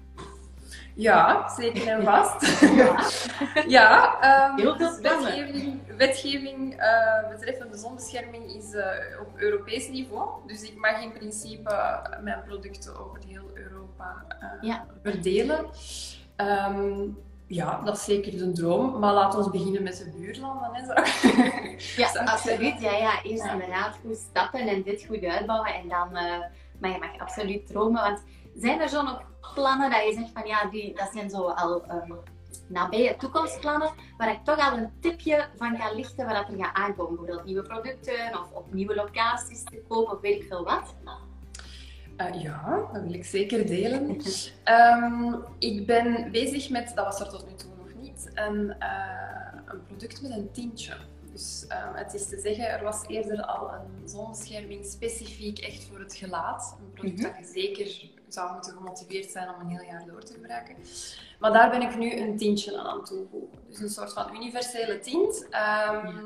Ja, 0.94 1.48
zeker 1.48 1.88
en 1.88 2.02
vast. 2.04 2.60
ja, 3.76 4.20
ehm, 4.20 4.56
Heel 4.56 4.76
veel 4.76 4.88
dus 4.88 5.00
wetgeving, 5.00 5.80
wetgeving 5.96 6.74
eh, 6.76 7.28
betreffende 7.28 7.76
zonbescherming 7.76 8.44
is 8.54 8.72
eh, 8.74 9.20
op 9.20 9.28
Europees 9.36 9.88
niveau. 9.88 10.28
Dus 10.46 10.62
ik 10.62 10.76
mag 10.78 11.02
in 11.02 11.12
principe 11.12 11.70
eh, 11.70 12.18
mijn 12.22 12.42
producten 12.46 12.98
over 13.06 13.20
heel 13.26 13.50
Europa 13.54 14.24
eh, 14.28 14.48
Ja. 14.60 14.86
verdelen. 15.02 15.66
Ehm, 16.36 17.00
ja, 17.46 17.80
dat 17.84 17.96
is 17.96 18.04
zeker 18.04 18.38
de 18.38 18.52
droom. 18.52 18.98
Maar 18.98 19.12
laten 19.14 19.44
we 19.44 19.50
beginnen 19.50 19.82
met 19.82 19.96
de 19.96 20.10
buurlanden. 20.18 20.70
Hè, 20.72 20.94
ik- 21.68 21.80
Ja, 21.80 22.08
absoluut. 22.32 22.80
Ja, 22.80 22.92
ja. 22.92 23.22
Eerst 23.22 23.44
Ja. 23.44 23.52
inderdaad 23.52 23.96
goed 24.06 24.16
stappen 24.16 24.60
en 24.68 24.82
dit 24.82 25.04
goed 25.08 25.24
uitbouwen. 25.24 25.74
En 25.74 25.88
dan 25.88 26.08
maar 26.80 26.90
je 26.90 26.98
mag 26.98 27.18
absoluut 27.18 27.66
dromen. 27.66 28.02
Want 28.02 28.22
zijn 28.56 28.80
er 28.80 28.88
zo 28.88 29.02
nog 29.02 29.22
plannen 29.54 29.90
dat 29.90 30.04
je 30.04 30.12
zegt 30.12 30.30
van 30.32 30.46
ja, 30.46 30.64
die, 30.64 30.94
dat 30.94 31.10
zijn 31.12 31.30
zo 31.30 31.48
al 31.48 31.84
ehm, 31.84 32.12
nabije 32.66 33.16
toekomstplannen, 33.16 33.90
waar 34.16 34.30
ik 34.30 34.44
toch 34.44 34.70
al 34.70 34.78
een 34.78 34.90
tipje 35.00 35.46
van 35.56 35.78
kan 35.78 35.94
lichten 35.94 36.26
waar 36.26 36.34
dat 36.34 36.48
er 36.48 36.64
gaat 36.64 36.76
aankomen? 36.76 37.16
Bijvoorbeeld 37.16 37.44
nieuwe 37.44 37.62
producten 37.62 38.30
of 38.32 38.50
op 38.52 38.72
nieuwe 38.72 38.94
locaties 38.94 39.62
te 39.62 39.82
kopen 39.88 40.12
of 40.12 40.20
weet 40.20 40.42
ik 40.42 40.48
veel 40.48 40.64
wat. 40.64 40.94
Eh, 42.16 42.42
ja, 42.42 42.88
dat 42.92 43.02
wil 43.02 43.14
ik 43.14 43.24
zeker 43.24 43.66
delen. 43.66 44.16
Ehm, 44.64 45.34
ik 45.58 45.86
ben 45.86 46.30
bezig 46.30 46.70
met, 46.70 46.92
dat 46.94 47.04
was 47.04 47.20
er 47.20 47.28
tot 47.28 47.46
nu 47.48 47.54
toe 47.54 47.70
nog 47.78 48.02
niet, 48.02 48.30
een, 48.34 48.74
eh, 48.78 49.60
een 49.64 49.84
product 49.86 50.22
met 50.22 50.30
een 50.30 50.50
tintje. 50.52 50.92
Dus 51.38 51.64
ehm, 51.68 51.94
het 51.94 52.14
is 52.14 52.28
te 52.28 52.38
zeggen, 52.40 52.68
er 52.68 52.82
was 52.84 53.02
eerder 53.06 53.42
al 53.42 53.72
een 53.72 54.08
zonbescherming 54.08 54.84
specifiek 54.86 55.58
echt 55.58 55.84
voor 55.84 55.98
het 55.98 56.14
gelaat. 56.14 56.76
Een 56.80 56.92
product 56.92 57.18
Mhm. 57.18 57.26
dat 57.26 57.38
je 57.38 57.60
zeker 57.60 58.10
zou 58.28 58.52
moeten 58.52 58.72
gemotiveerd 58.72 59.30
zijn 59.30 59.48
om 59.48 59.60
een 59.60 59.76
heel 59.76 59.84
jaar 59.90 60.04
door 60.06 60.22
te 60.22 60.32
gebruiken. 60.32 60.74
Maar 61.38 61.52
daar 61.52 61.70
ben 61.70 61.82
ik 61.82 61.96
nu 61.98 62.16
een 62.16 62.36
tintje 62.36 62.78
aan 62.78 62.86
aan 62.86 63.04
toevoegen. 63.04 63.58
Dus 63.68 63.80
een 63.80 63.88
soort 63.88 64.12
van 64.12 64.34
universele 64.34 64.98
tint. 64.98 65.46
Ehm, 65.50 66.16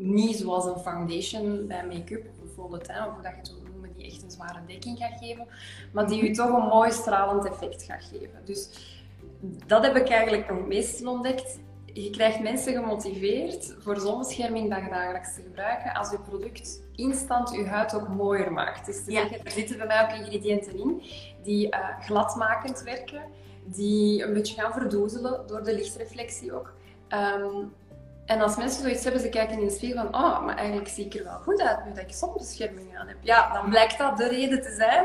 Niet 0.00 0.36
zoals 0.36 0.64
een 0.64 0.78
foundation 0.78 1.66
bij 1.66 1.86
make-up 1.86 2.22
de 2.70 2.78
teint, 2.78 3.06
of 3.08 3.12
hoe 3.14 3.22
dat 3.22 3.32
je 3.32 3.38
het 3.38 3.48
wil 3.48 3.70
noemen, 3.70 3.92
die 3.96 4.06
echt 4.06 4.22
een 4.22 4.30
zware 4.30 4.60
dekking 4.66 4.98
gaat 4.98 5.18
geven. 5.18 5.46
Maar 5.92 6.06
die 6.08 6.24
je 6.24 6.30
toch 6.30 6.52
een 6.52 6.68
mooi 6.68 6.90
stralend 6.92 7.44
effect 7.46 7.82
gaat 7.82 8.04
geven. 8.04 8.44
Dus 8.44 8.68
dat 9.66 9.82
heb 9.84 9.96
ik 9.96 10.08
eigenlijk 10.08 10.50
nog 10.50 10.66
meestal 10.66 11.12
ontdekt. 11.12 11.58
Je 12.02 12.10
krijgt 12.10 12.40
mensen 12.40 12.72
gemotiveerd 12.72 13.76
voor 13.78 13.96
zonbescherming 14.00 14.70
dat 14.70 14.82
je 14.82 14.88
dagelijks 14.88 15.34
te 15.34 15.42
gebruiken 15.42 15.92
als 15.94 16.10
je 16.10 16.18
product 16.18 16.82
instant 16.94 17.50
je 17.50 17.66
huid 17.66 17.94
ook 17.94 18.08
mooier 18.08 18.52
maakt. 18.52 18.86
Dus 18.86 19.04
te 19.04 19.10
Ja. 19.12 19.20
zeggen, 19.20 19.44
er 19.44 19.50
zitten 19.50 19.76
bij 19.76 19.86
mij 19.86 20.02
ook 20.02 20.10
ingrediënten 20.10 20.78
in 20.78 21.02
die 21.42 21.70
eh, 21.70 22.00
gladmakend 22.00 22.82
werken, 22.82 23.22
die 23.64 24.22
een 24.24 24.32
beetje 24.32 24.60
gaan 24.60 24.72
verdoezelen 24.72 25.46
door 25.46 25.62
de 25.64 25.74
lichtreflectie 25.74 26.52
ook. 26.52 26.72
Ehm, 27.08 27.64
en 28.28 28.40
als 28.40 28.56
mensen 28.56 28.82
zoiets 28.82 29.02
hebben, 29.04 29.22
ze 29.22 29.28
kijken 29.28 29.58
in 29.58 29.66
de 29.66 29.72
spiegel 29.72 30.02
van, 30.10 30.14
oh, 30.24 30.44
maar 30.44 30.56
eigenlijk 30.56 30.88
zie 30.88 31.04
ik 31.04 31.14
er 31.14 31.24
wel 31.24 31.38
goed 31.38 31.60
uit 31.60 31.84
nu 31.84 31.92
dat 31.92 32.02
ik 32.04 32.12
zonbescherming 32.12 32.98
aan 32.98 33.08
heb. 33.08 33.16
Ja, 33.20 33.52
dan 33.52 33.68
blijkt 33.70 33.98
dat 33.98 34.16
de 34.16 34.28
reden 34.28 34.62
te 34.62 34.74
zijn, 34.78 35.04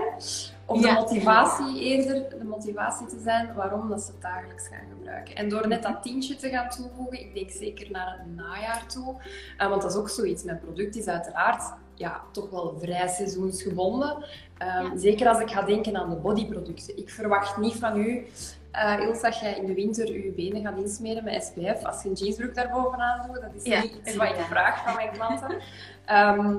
of 0.65 0.81
de 0.81 0.88
Ja. 0.88 0.93
motivatie 0.93 1.79
eerder, 1.79 2.29
de 2.39 2.43
motivatie 2.43 3.07
te 3.07 3.19
zijn 3.23 3.53
waarom 3.53 3.89
dat 3.89 4.01
ze 4.01 4.12
het 4.12 4.21
dagelijks 4.21 4.67
gaan 4.67 4.88
gebruiken. 4.97 5.36
En 5.36 5.49
door 5.49 5.67
net 5.67 5.83
dat 5.83 6.01
tientje 6.03 6.36
te 6.36 6.49
gaan 6.49 6.69
toevoegen, 6.69 7.19
ik 7.19 7.33
denk 7.36 7.49
zeker 7.51 7.91
naar 7.91 8.17
het 8.19 8.36
najaar 8.36 8.86
toe, 8.88 9.15
eh, 9.57 9.69
want 9.69 9.81
dat 9.81 9.91
is 9.91 9.97
ook 9.97 10.09
zoiets, 10.09 10.43
mijn 10.43 10.59
product 10.59 10.95
is 10.95 11.07
uiteraard 11.07 11.63
ja, 11.95 12.21
toch 12.31 12.49
wel 12.49 12.77
vrij 12.81 13.07
seizoensgebonden. 13.07 14.25
Ehm, 14.57 14.83
Ja. 14.83 14.97
Zeker 14.97 15.27
als 15.27 15.39
ik 15.39 15.51
ga 15.51 15.62
denken 15.62 15.97
aan 15.97 16.09
de 16.09 16.15
bodyproducten. 16.15 16.97
Ik 16.97 17.09
verwacht 17.09 17.57
niet 17.57 17.75
van 17.75 17.97
u, 17.97 18.25
eh 18.73 18.99
Ilse, 18.99 19.21
dat 19.21 19.39
jij 19.39 19.53
in 19.57 19.65
de 19.65 19.73
winter 19.73 20.12
je 20.23 20.31
benen 20.36 20.62
gaat 20.62 20.77
insmeren 20.77 21.23
met 21.23 21.43
SPF. 21.43 21.83
Als 21.86 22.03
je 22.03 22.09
een 22.09 22.15
jeansbroek 22.15 22.55
daarbovenaan 22.55 23.27
doet, 23.27 23.41
dat 23.41 23.51
is 23.55 23.63
Ja, 23.63 23.81
niet 23.81 23.91
iets 23.95 24.15
wat 24.15 24.27
ik 24.27 24.31
inderdaad. 24.36 24.45
vraag 24.47 24.83
van 24.83 24.95
mijn 24.95 25.12
klanten. 25.12 25.62
Ehm, 26.05 26.55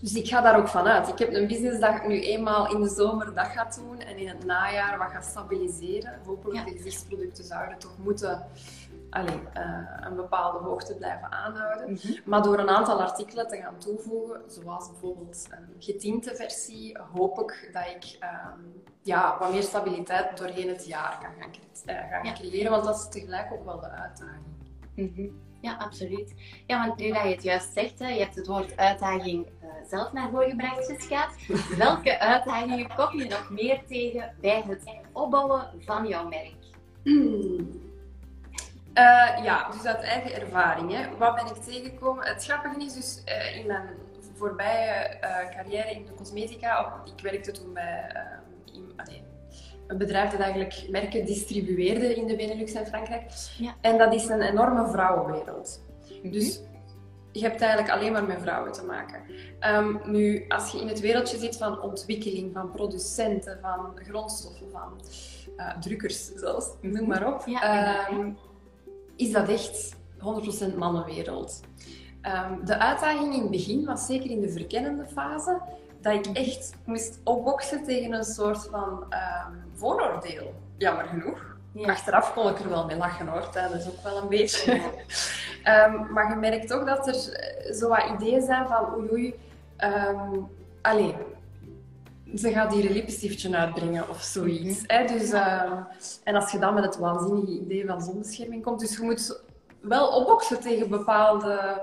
dus 0.00 0.14
ik 0.14 0.28
ga 0.28 0.40
daar 0.40 0.58
ook 0.58 0.68
vanuit. 0.68 1.08
Ik 1.08 1.18
heb 1.18 1.32
een 1.34 1.46
business 1.46 1.80
dat 1.80 1.94
ik 1.94 2.06
nu 2.06 2.20
eenmaal 2.22 2.74
in 2.74 2.80
de 2.80 2.88
zomer 2.88 3.34
dat 3.34 3.46
ga 3.46 3.68
doen 3.76 4.00
en 4.00 4.16
in 4.16 4.28
het 4.28 4.44
najaar 4.44 4.98
wat 4.98 5.08
ga 5.10 5.20
stabiliseren. 5.20 6.18
Hopelijk 6.26 6.58
Ja. 6.58 6.64
de 6.64 6.76
gezichtsproducten 6.76 7.44
zouden 7.44 7.78
toch 7.78 7.94
moeten 7.98 8.42
allee, 9.16 9.40
eh, 9.52 9.96
een 10.00 10.16
bepaalde 10.16 10.58
hoogte 10.58 10.94
blijven 10.96 11.32
aanhouden. 11.32 11.92
Mhm. 11.92 12.12
Maar 12.24 12.42
door 12.42 12.58
een 12.58 12.68
aantal 12.68 13.00
artikelen 13.02 13.48
te 13.48 13.56
gaan 13.56 13.78
toevoegen, 13.78 14.40
zoals 14.46 14.90
bijvoorbeeld 14.90 15.46
een 15.50 15.74
getinte 15.82 16.34
versie, 16.34 16.98
hoop 17.14 17.38
ik 17.40 17.70
dat 17.72 17.86
ik 17.86 18.16
ehm, 18.20 18.58
ja, 19.02 19.36
wat 19.38 19.52
meer 19.52 19.62
stabiliteit 19.62 20.38
doorheen 20.38 20.68
het 20.68 20.86
jaar 20.86 21.18
kan 21.22 21.30
gaan, 21.40 21.50
cre- 21.52 21.92
eh, 21.92 22.10
gaan 22.10 22.24
Ja. 22.24 22.32
creëren. 22.32 22.70
Want 22.70 22.84
dat 22.84 22.96
is 22.96 23.08
tegelijk 23.08 23.52
ook 23.52 23.64
wel 23.64 23.80
de 23.80 23.90
uitdaging. 23.90 24.44
Mhm. 24.94 25.28
Ja, 25.60 25.76
absoluut. 25.78 26.34
Ja, 26.66 26.86
want 26.86 26.98
nu 27.00 27.12
dat 27.12 27.22
je 27.22 27.28
het 27.28 27.42
juist 27.42 27.72
zegt, 27.72 27.98
hè, 27.98 28.08
je 28.08 28.20
hebt 28.20 28.34
het 28.34 28.46
woord 28.46 28.76
uitdaging 28.76 29.46
eh, 29.46 29.68
zelf 29.88 30.12
naar 30.12 30.30
voren 30.30 30.50
gebracht, 30.50 30.88
Jessica. 30.88 31.28
Welke 31.78 32.18
uitdagingen 32.18 32.94
kom 32.96 33.18
je 33.18 33.24
nog 33.28 33.50
meer 33.50 33.80
tegen 33.88 34.34
bij 34.40 34.62
het 34.66 34.82
opbouwen 35.12 35.62
van 35.78 36.06
jouw 36.06 36.28
merk? 36.28 36.54
Hmm. 37.02 37.75
Eh, 38.96 39.44
ja, 39.44 39.68
dus 39.70 39.84
uit 39.84 40.00
eigen 40.02 40.40
ervaring. 40.40 40.92
Hè. 40.92 41.16
Wat 41.18 41.34
ben 41.34 41.46
ik 41.46 41.62
tegengekomen? 41.62 42.26
Het 42.26 42.44
grappige 42.44 42.84
is 42.84 42.94
dus 42.94 43.22
eh, 43.24 43.58
in 43.58 43.66
mijn 43.66 43.88
voorbije 44.34 44.90
eh, 44.92 45.56
carrière 45.56 45.90
in 45.90 46.04
de 46.04 46.14
cosmetica, 46.14 46.92
ik 47.16 47.22
werkte 47.22 47.50
toen 47.50 47.72
bij 47.74 48.10
in- 48.72 48.92
allee, 48.96 49.22
een 49.86 49.98
bedrijf 49.98 50.30
dat 50.30 50.40
eigenlijk 50.40 50.86
merken 50.90 51.24
distribueerde 51.26 52.14
in 52.14 52.26
de 52.26 52.36
Benelux 52.36 52.72
en 52.72 52.86
Frankrijk. 52.86 53.22
Ja. 53.58 53.74
En 53.80 53.98
dat 53.98 54.14
is 54.14 54.28
een 54.28 54.40
enorme 54.42 54.88
vrouwenwereld. 54.88 55.80
Mhm. 56.22 56.30
Dus 56.32 56.60
je 57.32 57.42
hebt 57.42 57.60
eigenlijk 57.60 57.92
alleen 57.92 58.12
maar 58.12 58.24
met 58.24 58.40
vrouwen 58.40 58.72
te 58.72 58.84
maken. 58.84 59.20
Ehm, 59.60 60.10
nu, 60.10 60.44
als 60.48 60.70
je 60.72 60.80
in 60.80 60.88
het 60.88 61.00
wereldje 61.00 61.38
zit 61.38 61.56
van 61.56 61.80
ontwikkeling, 61.80 62.52
van 62.52 62.70
producenten, 62.70 63.58
van 63.62 63.98
grondstoffen, 64.08 64.70
van 64.70 65.00
drukkers 65.80 66.34
zelfs, 66.34 66.70
noem 66.80 67.08
maar 67.08 67.26
op, 67.34 67.42
Ja, 67.46 67.62
ehm, 68.08 68.30
is 69.16 69.32
dat 69.32 69.48
echt 69.48 69.96
100% 70.18 70.76
mannenwereld. 70.76 71.60
Ehm, 72.20 72.64
de 72.64 72.78
uitdaging 72.78 73.34
in 73.34 73.40
het 73.40 73.50
begin 73.50 73.84
was 73.84 74.06
zeker 74.06 74.30
in 74.30 74.40
de 74.40 74.48
verkennende 74.48 75.06
fase 75.06 75.60
dat 76.00 76.12
ik 76.12 76.36
echt 76.36 76.74
moest 76.84 77.20
opboksen 77.24 77.84
tegen 77.84 78.12
een 78.12 78.24
soort 78.24 78.68
van 78.70 79.04
ehm, 79.08 79.52
vooroordeel. 79.74 80.54
Jammer 80.76 81.04
genoeg. 81.04 81.54
Ja. 81.72 81.90
Achteraf 81.90 82.32
kon 82.32 82.48
ik 82.48 82.58
er 82.58 82.68
wel 82.68 82.86
mee 82.86 82.96
lachen 82.96 83.26
hoor, 83.26 83.48
dat 83.52 83.74
is 83.74 83.86
ook 83.88 84.02
wel 84.02 84.16
een 84.16 84.28
beetje. 84.28 84.80
Ehm, 85.62 86.12
maar 86.12 86.30
je 86.30 86.36
merkt 86.36 86.68
toch 86.68 86.84
dat 86.84 87.08
er 87.08 87.32
eh, 87.32 87.74
zo 87.74 87.88
wat 87.88 88.10
ideeën 88.14 88.42
zijn 88.42 88.66
van 88.66 88.94
oei 88.94 89.10
oei, 89.12 89.34
allee, 90.82 91.14
ze 92.34 92.52
gaat 92.52 92.72
hier 92.72 92.84
een 92.86 92.92
lippenstiftje 92.92 93.56
uitbrengen 93.56 94.08
of 94.08 94.20
zoiets. 94.22 94.82
hè? 94.86 95.04
Dus, 95.06 95.30
ehm, 95.30 95.72
en 96.24 96.34
als 96.34 96.52
je 96.52 96.58
dan 96.58 96.74
met 96.74 96.84
het 96.84 96.96
waanzinnige 96.98 97.60
idee 97.60 97.86
van 97.86 98.00
zonbescherming 98.02 98.62
komt, 98.64 98.80
dus 98.80 98.96
je 98.96 99.02
moet 99.02 99.42
wel 99.80 100.08
opboksen 100.08 100.60
tegen 100.60 100.88
bepaalde 100.90 101.80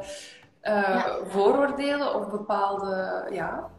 eh, 0.62 0.73
Ja. 0.73 1.17
vooroordelen 1.27 2.15
of 2.15 2.29
bepaalde 2.29 3.25
ja, 3.32 3.69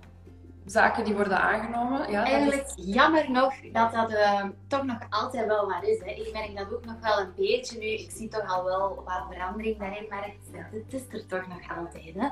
zaken 0.64 1.04
die 1.04 1.14
worden 1.14 1.40
aangenomen. 1.40 2.10
Ja, 2.10 2.24
is- 2.24 2.30
Eigenlijk 2.32 2.72
jammer 2.76 3.30
nog 3.30 3.54
dat 3.72 3.92
dat 3.92 4.10
eh, 4.12 4.44
toch 4.68 4.82
nog 4.84 4.98
altijd 5.10 5.46
wel 5.46 5.66
maar 5.66 5.84
is. 5.84 5.98
Hè. 5.98 6.10
Ik 6.10 6.32
merk 6.32 6.56
dat 6.56 6.74
ook 6.74 6.84
nog 6.84 6.94
wel 7.00 7.18
een 7.20 7.32
beetje 7.36 7.78
nu. 7.78 7.84
Ik 7.86 8.10
zie 8.10 8.28
toch 8.28 8.56
al 8.56 8.64
wel 8.64 9.02
wat 9.04 9.22
verandering 9.30 9.78
daarin, 9.78 10.06
maar 10.08 10.24
het, 10.24 10.62
het 10.72 10.92
is 10.94 11.02
er 11.20 11.26
toch 11.26 11.46
nog 11.48 11.78
altijd. 11.78 12.14
Hè. 12.14 12.28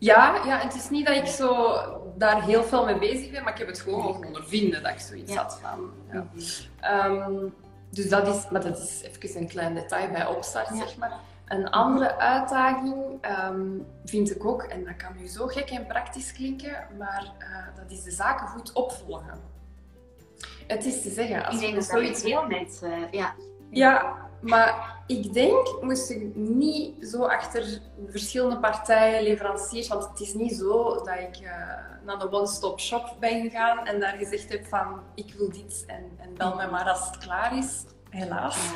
Ja, 0.00 0.40
ja, 0.44 0.58
het 0.58 0.74
is 0.74 0.90
niet 0.90 1.06
dat 1.06 1.16
ik 1.16 1.26
zo 1.26 1.76
daar 2.16 2.42
heel 2.44 2.62
veel 2.64 2.84
mee 2.84 2.98
bezig 2.98 3.30
ben, 3.30 3.42
maar 3.42 3.52
ik 3.52 3.58
heb 3.58 3.66
het 3.68 3.80
gewoon 3.80 4.02
mogen 4.02 4.26
ondervinden 4.26 4.82
dat 4.82 4.92
ik 4.92 4.98
zoiets 5.00 5.32
Ja. 5.32 5.42
had 5.42 5.58
van. 5.62 5.90
Ja. 6.12 6.26
Mhm. 6.32 6.42
Ehm, 6.80 7.46
dus 7.90 8.08
dat 8.08 8.26
is, 8.28 8.48
maar 8.50 8.62
dat 8.62 8.78
is 8.78 9.02
even 9.02 9.40
een 9.40 9.48
klein 9.48 9.74
detail 9.74 10.10
bij 10.10 10.26
opstart, 10.26 10.68
Ja. 10.68 10.74
zeg 10.76 10.96
maar. 10.96 11.12
Een 11.46 11.70
andere 11.70 12.16
uitdaging 12.16 12.94
ehm, 13.20 13.66
vind 14.04 14.30
ik 14.36 14.44
ook, 14.44 14.62
en 14.62 14.84
dat 14.84 14.96
kan 14.96 15.12
nu 15.18 15.26
zo 15.28 15.46
gek 15.46 15.70
en 15.70 15.86
praktisch 15.86 16.32
klinken, 16.32 16.86
maar 16.98 17.32
eh, 17.38 17.46
dat 17.76 17.90
is 17.90 18.02
de 18.02 18.10
zaken 18.10 18.46
goed 18.46 18.72
opvolgen. 18.72 19.40
Het 20.66 20.84
is 20.84 21.02
te 21.02 21.10
zeggen. 21.10 21.44
Als 21.46 21.54
ik 21.54 21.60
denk 21.60 21.74
dat 21.74 21.84
zoiets 21.84 22.22
veel 22.22 22.46
mensen, 22.46 22.90
ja. 23.10 23.34
Ja, 23.70 24.16
maar 24.40 24.98
ik 25.06 25.32
denk, 25.32 25.78
moest 25.80 26.10
ik 26.10 26.34
niet 26.34 27.08
zo 27.08 27.24
achter 27.24 27.80
verschillende 28.08 28.58
partijen, 28.58 29.22
leveranciers, 29.22 29.88
want 29.88 30.08
het 30.08 30.20
is 30.20 30.34
niet 30.34 30.52
zo 30.52 30.94
dat 30.94 31.18
ik 31.18 31.40
uh, 31.42 31.50
naar 32.04 32.18
de 32.18 32.32
one-stop 32.32 32.80
shop 32.80 33.16
ben 33.20 33.40
gegaan 33.40 33.86
en 33.86 34.00
daar 34.00 34.16
gezegd 34.16 34.48
heb 34.48 34.66
van, 34.66 35.00
ik 35.14 35.34
wil 35.38 35.50
dit 35.50 35.84
en, 35.86 36.04
en 36.16 36.34
bel 36.34 36.54
mij 36.54 36.70
maar 36.70 36.88
als 36.88 37.06
het 37.06 37.18
klaar 37.18 37.56
is. 37.58 37.84
Helaas. 38.10 38.74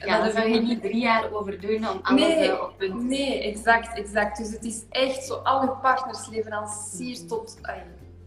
Ja, 0.00 0.18
daar 0.22 0.30
zou 0.30 0.48
je 0.48 0.60
niet 0.60 0.82
drie 0.82 1.00
jaar 1.00 1.32
over 1.32 1.60
doen 1.60 1.88
om 1.88 2.00
alles 2.02 2.20
nee, 2.20 2.50
eh, 2.50 2.62
op 2.62 2.74
punt 2.76 3.02
Nee, 3.02 3.42
exact, 3.42 3.96
exact. 3.96 4.36
Dus 4.36 4.50
het 4.50 4.64
is 4.64 4.84
echt 4.90 5.24
zo, 5.24 5.34
alle 5.34 5.70
partners, 5.70 6.28
leveranciers 6.28 7.26
tot 7.26 7.58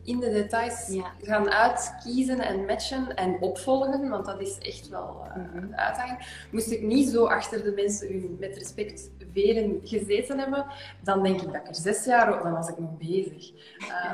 in 0.08 0.20
de 0.20 0.32
details 0.32 0.98
gaan 1.22 1.50
uitkiezen 1.50 2.40
en 2.40 2.66
matchen 2.66 3.16
en 3.16 3.38
opvolgen, 3.42 4.10
want 4.10 4.26
dat 4.26 4.42
is 4.42 4.58
echt 4.58 4.90
wel 4.90 5.26
uh, 5.38 5.44
een 5.54 5.78
uitdaging. 5.78 6.46
Moest 6.52 6.72
ik 6.72 6.82
niet 6.82 7.10
zo 7.10 7.26
achter 7.26 7.64
de 7.64 7.72
mensen 7.72 8.08
hun 8.08 8.38
met 8.40 8.58
respect 8.58 9.10
veren 9.34 9.80
gezeten 9.84 10.40
hebben, 10.40 10.66
dan 11.04 11.24
denk 11.24 11.42
ik 11.42 11.46
dat 11.46 11.56
ik 11.56 11.68
er 11.68 11.76
zes 11.76 12.06
jaar, 12.06 12.44
dan 12.44 12.52
was 12.52 12.70
ik 12.70 12.78
nog 12.78 12.98
bezig. 12.98 13.52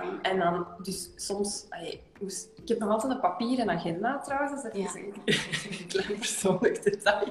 Um, 0.01 0.19
en 0.31 0.39
dan, 0.39 0.67
dus 0.81 1.11
soms, 1.15 1.67
moest, 2.21 2.49
ik 2.55 2.67
heb 2.67 2.79
nog 2.79 2.89
altijd 2.89 3.13
een 3.13 3.19
papieren 3.19 3.69
agenda 3.69 4.19
trouwens, 4.19 4.63
dat 4.63 4.75
is 4.75 4.93
een 4.95 5.87
klein 5.87 6.17
persoonlijk 6.17 6.83
detail. 6.83 7.27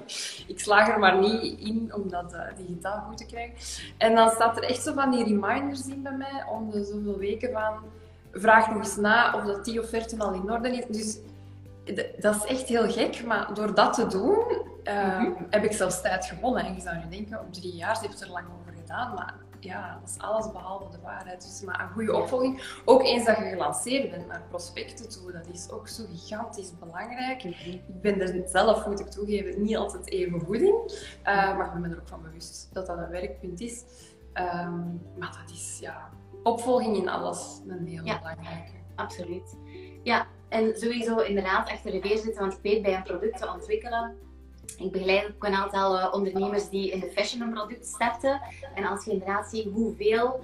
Ik 0.46 0.60
slaag 0.60 0.88
er 0.88 0.98
maar 0.98 1.18
niet 1.18 1.60
in 1.60 1.94
om 1.94 2.08
dat 2.08 2.32
uh, 2.32 2.40
digitaal 2.56 3.00
goed 3.00 3.16
te 3.16 3.26
krijgen. 3.26 3.54
En 3.98 4.14
dan 4.14 4.30
staat 4.30 4.56
er 4.56 4.62
echt 4.62 4.82
zo 4.82 4.92
van 4.92 5.10
die 5.10 5.24
reminders 5.24 5.86
in 5.86 6.02
bij 6.02 6.16
mij 6.16 6.46
om 6.50 6.70
de 6.70 6.84
zoveel 6.84 7.18
weken 7.18 7.52
van 7.52 8.00
vraag 8.32 8.68
nog 8.68 8.78
eens 8.78 8.96
na 8.96 9.34
of 9.34 9.44
dat 9.44 9.64
die 9.64 9.80
offerte 9.80 10.18
al 10.18 10.32
in 10.32 10.50
orde 10.50 10.68
is. 10.76 10.86
Dus 10.86 11.18
dat 12.18 12.34
is 12.34 12.44
echt 12.44 12.66
heel 12.68 12.90
gek, 12.90 13.24
maar 13.24 13.54
door 13.54 13.74
dat 13.74 13.94
te 13.94 14.06
doen 14.06 14.44
ehm, 14.82 15.22
mhm. 15.22 15.42
heb 15.50 15.64
ik 15.64 15.72
zelfs 15.72 16.00
tijd 16.00 16.24
gewonnen. 16.24 16.64
En 16.64 16.74
je 16.74 16.80
zou 16.80 16.96
nu 16.96 17.08
denken, 17.08 17.40
op 17.40 17.52
drie 17.52 17.74
jaar, 17.74 17.96
ze 17.96 18.06
heeft 18.06 18.20
er 18.20 18.30
lang 18.30 18.46
over 18.60 18.72
gedaan, 18.80 19.14
maar 19.14 19.34
ja, 19.60 19.98
dat 20.00 20.08
is 20.08 20.18
alles 20.18 20.52
behalve 20.52 20.90
de 20.90 21.02
waarheid. 21.02 21.42
Dus 21.42 21.62
maar 21.62 21.80
een 21.80 21.92
goede 21.92 22.16
opvolging, 22.16 22.80
ook 22.84 23.02
eens 23.02 23.24
dat 23.24 23.36
je 23.36 23.44
gelanceerd 23.44 24.10
bent 24.10 24.26
naar 24.26 24.42
prospecten 24.48 25.08
toe, 25.08 25.32
dat 25.32 25.46
is 25.52 25.70
ook 25.70 25.88
zo 25.88 26.04
gigantisch 26.10 26.78
belangrijk. 26.78 27.44
Mhm. 27.44 27.70
Ik 27.70 28.00
ben 28.00 28.20
er 28.20 28.48
zelf, 28.48 28.86
moet 28.86 29.00
ik 29.00 29.10
toegeven, 29.10 29.62
niet 29.62 29.76
altijd 29.76 30.08
even 30.08 30.40
goed 30.40 30.60
in, 30.60 30.90
uh, 31.24 31.56
maar 31.56 31.66
ik 31.66 31.82
ben 31.82 31.90
er 31.90 32.00
ook 32.00 32.08
van 32.08 32.22
bewust 32.22 32.68
dat 32.72 32.86
dat 32.86 32.98
een 32.98 33.10
werkpunt 33.10 33.60
is. 33.60 33.84
Ehm, 34.32 34.80
maar 35.18 35.38
dat 35.42 35.54
is, 35.54 35.78
ja, 35.80 36.10
opvolging 36.42 36.96
in 36.96 37.08
alles 37.08 37.60
een 37.66 37.86
heel 37.86 38.04
ja, 38.04 38.18
belangrijke. 38.18 38.72
Absoluut. 38.94 39.56
Ja, 40.02 40.26
en 40.48 40.76
sowieso 40.76 41.18
inderdaad 41.18 41.70
achter 41.70 41.90
de 41.90 41.98
deur 41.98 42.18
zitten, 42.18 42.40
want 42.40 42.52
ik 42.52 42.62
weet 42.62 42.82
bij 42.82 42.96
een 42.96 43.02
product 43.02 43.38
te 43.38 43.52
ontwikkelen. 43.52 44.16
Ik 44.76 44.92
begeleid 44.92 45.26
ook 45.26 45.44
een 45.44 45.54
aantal 45.54 45.98
eh, 45.98 46.12
ondernemers 46.12 46.68
die 46.68 46.90
in 46.90 47.00
de 47.00 47.10
fashion 47.10 47.42
een 47.42 47.52
product 47.52 47.86
starten. 47.86 48.40
En 48.74 48.84
als 48.84 49.04
je 49.04 49.10
inderdaad 49.10 49.48
ziet 49.48 49.68
hoeveel 49.72 50.40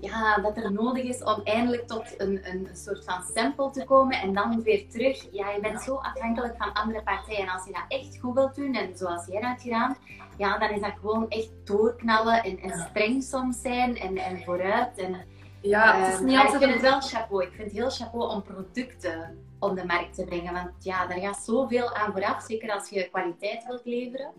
ja, 0.00 0.36
dat 0.36 0.56
er 0.56 0.72
nodig 0.72 1.02
is 1.02 1.22
om 1.22 1.40
eindelijk 1.44 1.86
tot 1.86 2.14
een, 2.18 2.40
een 2.42 2.68
soort 2.72 3.04
van 3.04 3.22
sample 3.34 3.70
te 3.70 3.84
komen 3.84 4.20
en 4.20 4.32
dan 4.32 4.62
weer 4.62 4.88
terug. 4.88 5.26
Ja, 5.32 5.50
je 5.50 5.60
bent 5.60 5.82
zo 5.82 5.94
afhankelijk 5.94 6.54
van 6.56 6.72
andere 6.72 7.02
partijen. 7.02 7.46
En 7.46 7.48
als 7.48 7.64
je 7.64 7.72
dat 7.72 7.84
echt 7.88 8.18
goed 8.20 8.34
wilt 8.34 8.54
doen, 8.54 8.74
en 8.74 8.96
zoals 8.96 9.26
jij 9.26 9.40
dat 9.40 9.50
hebt 9.50 9.62
gedaan, 9.62 9.96
ja, 10.36 10.58
dan 10.58 10.70
is 10.70 10.80
dat 10.80 10.92
gewoon 11.00 11.28
echt 11.28 11.50
doorknallen 11.64 12.42
en, 12.42 12.58
en 12.58 12.86
streng 12.88 13.22
soms 13.22 13.60
zijn 13.60 13.96
en, 13.96 14.16
en 14.16 14.42
vooruit. 14.44 14.98
En, 14.98 15.16
ja, 15.60 15.96
het 15.96 16.08
is 16.08 16.14
ehm, 16.14 16.24
niet 16.24 16.36
altijd... 16.36 16.54
Ik 16.54 16.68
vind 16.68 16.72
het 16.72 16.90
wel 16.90 17.00
chapeau. 17.00 17.42
Ik 17.42 17.52
vind 17.52 17.70
het 17.70 17.78
heel 17.78 17.90
chapeau 17.90 18.30
om 18.30 18.42
producten 18.42 19.38
op 19.58 19.76
de 19.76 19.84
markt 19.84 20.14
te 20.14 20.24
brengen. 20.24 20.52
Want 20.52 20.70
ja, 20.78 21.06
daar 21.06 21.18
gaat 21.18 21.42
zoveel 21.44 21.94
aan 21.94 22.12
vooraf. 22.12 22.42
Zeker 22.42 22.72
als 22.72 22.88
je 22.88 23.08
kwaliteit 23.10 23.66
wilt 23.66 23.84
leveren. 23.84 24.30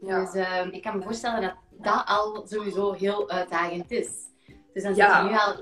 Ja. 0.00 0.20
Dus 0.20 0.34
uh, 0.34 0.66
ik 0.70 0.82
kan 0.82 0.98
me 0.98 1.04
voorstellen 1.04 1.40
dat 1.40 1.54
dat 1.70 2.02
al 2.06 2.44
sowieso 2.46 2.92
heel 2.92 3.30
uitdagend 3.30 3.90
is. 3.90 4.08
Dus 4.72 4.82
dan 4.82 4.94
zit 4.94 5.06
je 5.06 5.22
nu 5.22 5.36
al... 5.36 5.54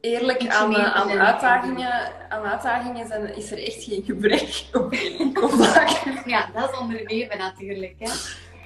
Eerlijk, 0.00 0.48
aan, 0.48 0.72
uh, 0.72 0.94
aan, 0.94 1.10
uitdagingen, 1.10 2.12
aan 2.28 2.42
uitdagingen 2.42 3.06
zijn, 3.06 3.36
is 3.36 3.50
er 3.50 3.58
echt 3.58 3.82
geen 3.82 4.02
gebrek 4.02 4.64
op 4.72 4.94
Ja, 6.24 6.50
dat 6.54 6.70
is 6.70 6.78
ondernemen 6.78 7.38
natuurlijk. 7.38 7.94
Hè. 7.98 8.10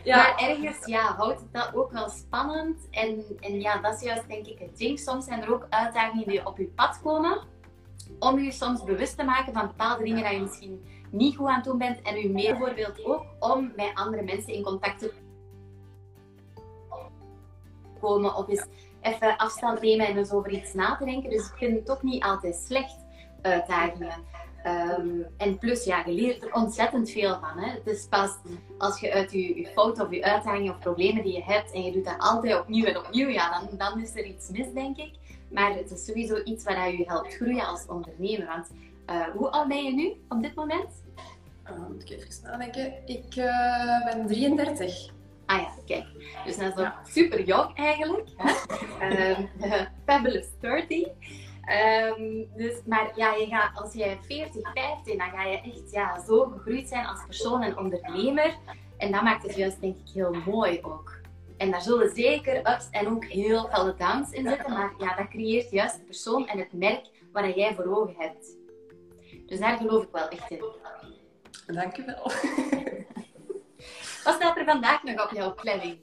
Ja. 0.05 0.17
Maar 0.17 0.49
ergens 0.49 0.87
ja, 0.87 1.15
houdt 1.15 1.41
het 1.41 1.53
dat 1.53 1.75
ook 1.75 1.93
wel 1.93 2.09
spannend. 2.09 2.89
En, 2.91 3.25
en 3.41 3.61
ja, 3.61 3.81
dat 3.81 3.95
is 3.95 4.01
juist 4.01 4.29
denk 4.29 4.47
ik 4.47 4.59
het 4.59 4.79
ding. 4.79 4.99
Soms 4.99 5.25
zijn 5.25 5.43
er 5.43 5.53
ook 5.53 5.67
uitdagingen 5.69 6.29
die 6.29 6.47
op 6.47 6.59
je 6.59 6.67
pad 6.67 7.01
komen. 7.03 7.39
Om 8.19 8.39
je 8.39 8.51
soms 8.51 8.85
bewust 8.85 9.17
te 9.17 9.25
maken 9.25 9.53
van 9.53 9.67
bepaalde 9.67 10.05
dingen 10.05 10.23
dat 10.23 10.33
je 10.33 10.41
misschien 10.41 10.85
niet 11.11 11.37
goed 11.37 11.49
aan 11.49 11.55
het 11.55 11.65
doen 11.65 11.79
bent. 11.79 12.03
En 12.03 12.17
u 12.17 12.29
meer 12.29 12.57
bijvoorbeeld 12.57 13.05
ook 13.05 13.25
om 13.39 13.73
met 13.77 13.91
andere 13.95 14.23
mensen 14.23 14.53
in 14.53 14.63
contact 14.63 14.99
te 14.99 15.13
komen. 18.01 18.35
Of 18.35 18.49
eens 18.49 18.67
even 19.01 19.37
afstand 19.37 19.81
nemen 19.81 20.07
en 20.07 20.17
eens 20.17 20.33
over 20.33 20.51
iets 20.51 20.75
na 20.75 20.97
te 20.97 21.05
denken. 21.05 21.31
Dus 21.31 21.49
ik 21.49 21.57
vind 21.57 21.77
het 21.77 21.87
toch 21.87 22.03
niet 22.03 22.25
altijd 22.25 22.55
slecht 22.55 22.97
uitdagingen. 23.43 24.15
Um, 24.67 25.27
en 25.37 25.59
plus, 25.59 25.85
ja, 25.85 26.03
je 26.07 26.13
leert 26.13 26.43
er 26.43 26.55
ontzettend 26.55 27.11
veel 27.11 27.39
van. 27.41 27.59
Hè. 27.59 27.71
Het 27.71 27.87
is 27.87 28.07
pas 28.07 28.31
als 28.79 29.01
je 29.01 29.13
uit 29.13 29.33
je, 29.33 29.61
je 29.61 29.67
fouten 29.67 30.05
of 30.05 30.11
je 30.11 30.25
uitdagingen 30.25 30.73
of 30.73 30.79
problemen 30.79 31.23
die 31.23 31.33
je 31.33 31.43
hebt 31.43 31.73
en 31.73 31.83
je 31.83 31.93
doet 31.93 32.05
dat 32.05 32.19
altijd 32.19 32.61
opnieuw 32.61 32.85
en 32.85 32.99
opnieuw, 32.99 33.29
ja, 33.29 33.61
dan, 33.61 33.79
dan 33.79 34.01
is 34.01 34.17
er 34.17 34.25
iets 34.25 34.51
mis, 34.51 34.73
denk 34.73 34.97
ik. 34.97 35.11
Maar 35.51 35.75
het 35.75 35.91
is 35.91 36.05
sowieso 36.05 36.43
iets 36.45 36.65
wat 36.65 36.75
je 36.75 37.05
helpt 37.07 37.35
groeien 37.35 37.67
als 37.67 37.87
ondernemer. 37.87 38.47
Want 38.47 38.71
uh, 39.11 39.29
hoe 39.37 39.51
oud 39.51 39.69
ben 39.69 39.85
je 39.85 39.93
nu 39.93 40.15
op 40.29 40.43
dit 40.43 40.55
moment? 40.55 41.03
Uh, 41.71 41.87
moet 41.89 42.03
ik 42.03 42.11
even 42.11 42.43
nadenken. 42.43 42.93
Ik 43.07 43.37
uh, 43.37 44.05
ben 44.05 44.27
33. 44.27 45.11
Ah 45.47 45.61
ja, 45.61 45.71
kijk. 45.87 46.07
Dus 46.45 46.57
dat 46.57 46.77
is 46.77 46.83
ja. 46.83 47.01
super 47.07 47.43
jong 47.43 47.77
eigenlijk. 47.77 48.29
Hè? 48.37 49.31
uh, 49.31 49.39
fabulous 50.07 50.47
30. 50.61 51.09
Um, 52.19 52.49
dus, 52.57 52.75
maar 52.87 53.13
ja, 53.17 53.35
je 53.35 53.47
gaat, 53.47 53.81
als 53.83 53.93
je 53.93 54.17
40, 54.21 54.73
50, 54.73 55.17
dan 55.17 55.31
ga 55.31 55.45
je 55.45 55.61
echt 55.61 55.91
ja, 55.91 56.25
zo 56.27 56.45
gegroeid 56.45 56.89
zijn 56.89 57.07
als 57.07 57.25
persoon 57.27 57.63
en 57.63 57.79
ondernemer. 57.79 58.57
En 58.97 59.13
dat 59.13 59.23
maakt 59.23 59.43
het 59.43 59.57
juist 59.57 59.81
denk 59.81 59.97
ik 59.97 60.15
heel 60.15 60.35
mooi 60.47 60.79
ook. 60.83 61.21
En 61.57 61.71
daar 61.71 61.83
zullen 61.83 62.15
zeker 62.15 62.57
ups 62.57 62.89
en 62.91 63.09
ook 63.09 63.25
heel 63.25 63.69
veel 63.73 63.97
downs 63.97 64.31
in 64.31 64.49
zitten. 64.49 64.71
Maar 64.73 64.93
ja, 64.99 65.17
dat 65.17 65.29
creëert 65.29 65.71
juist 65.71 65.97
de 65.97 66.05
persoon 66.05 66.47
en 66.49 66.59
het 66.59 66.73
merk 66.73 67.07
waar 67.33 67.57
jij 67.59 67.75
voor 67.75 67.97
ogen 67.97 68.15
hebt. 68.19 68.57
Dus 69.47 69.59
daar 69.59 69.77
geloof 69.77 70.03
ik 70.03 70.09
wel 70.13 70.29
echt 70.29 70.51
in. 70.51 70.65
Dankjewel. 71.67 72.23
Wat 74.25 74.35
staat 74.35 74.57
er 74.57 74.65
vandaag 74.65 75.03
nog 75.03 75.25
op 75.25 75.37
jouw 75.37 75.55
planning? 75.55 75.99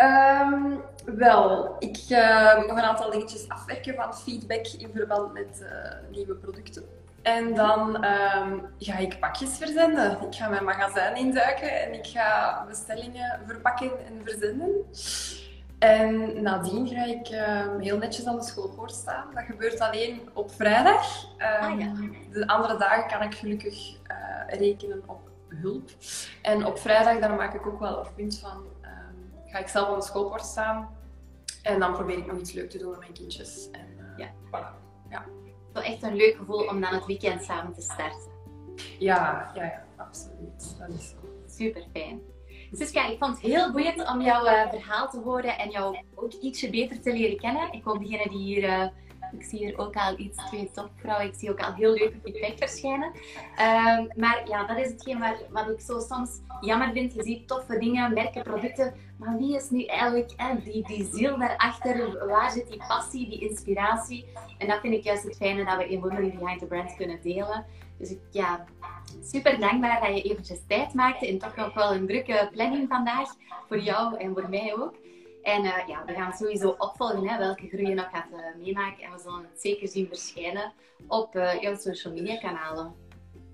Um, 0.00 0.80
wel, 1.04 1.76
ik 1.78 1.98
uh, 2.08 2.56
nog 2.56 2.76
een 2.76 2.82
aantal 2.82 3.10
dingetjes 3.10 3.48
afwerken 3.48 3.94
van 3.94 4.14
feedback 4.14 4.66
in 4.66 4.90
verband 4.94 5.32
met 5.32 5.62
uh, 5.62 5.68
nieuwe 6.10 6.34
producten. 6.34 6.84
En 7.22 7.54
dan 7.54 8.04
um, 8.04 8.66
ga 8.78 8.96
ik 8.98 9.18
pakjes 9.20 9.56
verzenden. 9.56 10.10
Ik 10.10 10.34
ga 10.34 10.48
mijn 10.48 10.64
magazijn 10.64 11.16
induiken 11.16 11.80
en 11.82 11.92
ik 11.94 12.06
ga 12.06 12.64
bestellingen 12.68 13.40
verpakken 13.46 13.90
en 14.06 14.20
verzenden. 14.24 14.70
En 15.78 16.42
nadien 16.42 16.88
ga 16.88 17.04
ik 17.04 17.30
uh, 17.30 17.78
heel 17.78 17.98
netjes 17.98 18.26
aan 18.26 18.36
de 18.36 18.42
schoolpoort 18.42 18.92
staan. 18.92 19.24
Dat 19.34 19.44
gebeurt 19.44 19.80
alleen 19.80 20.28
op 20.32 20.52
vrijdag. 20.52 21.24
Ah, 21.38 21.80
ja. 21.80 21.92
De 22.32 22.46
andere 22.46 22.76
dagen 22.76 23.08
kan 23.08 23.22
ik 23.22 23.34
gelukkig 23.34 23.96
eh, 24.06 24.58
rekenen 24.58 25.02
op 25.06 25.20
hulp. 25.48 25.90
En 26.42 26.66
op 26.66 26.78
vrijdag 26.78 27.18
dan 27.18 27.36
maak 27.36 27.54
ik 27.54 27.66
ook 27.66 27.80
wel 27.80 27.98
een 27.98 28.14
punt 28.16 28.38
van 28.38 28.64
ga 29.50 29.58
ik 29.58 29.68
zelf 29.68 29.88
aan 29.88 29.98
de 29.98 30.04
schoolpoort 30.04 30.44
staan. 30.44 30.96
En 31.62 31.80
dan 31.80 31.92
probeer 31.92 32.18
ik 32.18 32.26
nog 32.26 32.38
iets 32.38 32.52
leuk 32.52 32.70
te 32.70 32.78
doen 32.78 32.90
met 32.90 32.98
mijn 32.98 33.12
kindjes. 33.12 33.68
En, 33.70 33.86
uh, 33.98 34.04
ja. 34.16 34.30
Voilà. 34.46 35.08
ja. 35.10 35.24
Wel 35.72 35.82
echt 35.82 36.02
een 36.02 36.16
leuk 36.16 36.36
gevoel 36.36 36.64
om 36.66 36.80
dan 36.80 36.94
het 36.94 37.06
weekend 37.06 37.42
samen 37.42 37.72
te 37.72 37.80
starten. 37.80 38.36
Ja, 38.98 39.50
ja, 39.54 39.64
ja, 39.64 39.84
absoluut. 39.96 40.76
Dat 40.78 40.88
is 40.88 41.08
zo. 41.08 41.16
Super 41.46 41.84
fijn. 41.92 42.20
Siska, 42.72 43.08
ik 43.08 43.18
vond 43.18 43.42
het 43.42 43.52
heel 43.52 43.72
boeiend 43.72 44.08
om 44.08 44.20
jouw 44.20 44.44
uh, 44.44 44.70
verhaal 44.70 45.10
te 45.10 45.18
horen 45.18 45.58
en 45.58 45.70
jou 45.70 45.98
ook 46.14 46.32
ietsje 46.32 46.70
beter 46.70 47.00
te 47.00 47.12
leren 47.12 47.36
kennen. 47.36 47.72
Ik 47.72 47.84
hoop 47.84 47.98
degene 47.98 48.28
die 48.28 48.38
hier 48.38 48.62
uh, 48.62 48.86
ik 49.32 49.42
zie 49.42 49.58
hier 49.58 49.78
ook 49.78 49.96
al 49.96 50.18
iets, 50.18 50.36
twee 50.46 50.70
topvrouwen. 50.70 51.26
Ik 51.26 51.34
zie 51.34 51.50
ook 51.50 51.60
al 51.60 51.74
heel 51.74 51.92
leuke 51.92 52.16
feedback 52.22 52.58
verschijnen. 52.58 53.12
Ehm, 53.56 54.06
maar 54.16 54.42
ja, 54.48 54.66
dat 54.66 54.78
is 54.78 54.90
hetgeen 54.90 55.18
waar, 55.18 55.36
wat 55.50 55.68
ik 55.68 55.80
zo 55.80 56.00
soms 56.00 56.30
jammer 56.60 56.92
vind. 56.92 57.14
Je 57.14 57.22
ziet 57.22 57.48
toffe 57.48 57.78
dingen, 57.78 58.12
merken, 58.14 58.42
producten. 58.42 58.94
Maar 59.16 59.36
wie 59.36 59.56
is 59.56 59.70
nu 59.70 59.84
eigenlijk 59.84 60.34
die, 60.64 60.86
die 60.86 61.08
ziel 61.12 61.38
daarachter? 61.38 62.26
Waar 62.26 62.50
zit 62.50 62.68
die 62.68 62.82
passie, 62.88 63.28
die 63.28 63.48
inspiratie? 63.48 64.24
En 64.58 64.68
dat 64.68 64.80
vind 64.80 64.94
ik 64.94 65.02
juist 65.02 65.22
het 65.22 65.36
fijne 65.36 65.64
dat 65.64 65.76
we 65.76 65.88
in 65.88 66.00
Women 66.00 66.38
Behind 66.38 66.58
the 66.58 66.66
Brand 66.66 66.96
kunnen 66.96 67.18
delen. 67.22 67.64
Dus 67.98 68.10
ik, 68.10 68.20
ja, 68.30 68.64
super 69.22 69.60
dankbaar 69.60 70.00
dat 70.00 70.16
je 70.16 70.22
eventjes 70.22 70.60
tijd 70.66 70.94
maakte 70.94 71.28
in 71.28 71.38
toch 71.38 71.56
nog 71.56 71.74
wel 71.74 71.94
een 71.94 72.06
drukke 72.06 72.48
planning 72.52 72.88
vandaag. 72.88 73.34
Voor 73.68 73.78
jou 73.80 74.16
en 74.16 74.32
voor 74.32 74.48
mij 74.48 74.74
ook. 74.74 74.94
En 75.42 75.64
uh, 75.64 75.72
ja, 75.86 76.04
we 76.06 76.12
gaan 76.12 76.32
sowieso 76.32 76.74
opvolgen 76.78 77.28
hè, 77.28 77.38
welke 77.38 77.68
groei 77.68 77.88
je 77.88 77.94
nog 77.94 78.08
gaat 78.12 78.26
uh, 78.32 78.38
meemaken. 78.64 79.04
En 79.04 79.12
we 79.12 79.18
zullen 79.18 79.46
het 79.50 79.60
zeker 79.60 79.88
zien 79.88 80.06
verschijnen 80.08 80.72
op 81.06 81.36
uh, 81.36 81.60
jouw 81.60 81.76
social 81.76 82.14
media 82.14 82.38
kanalen. 82.38 82.94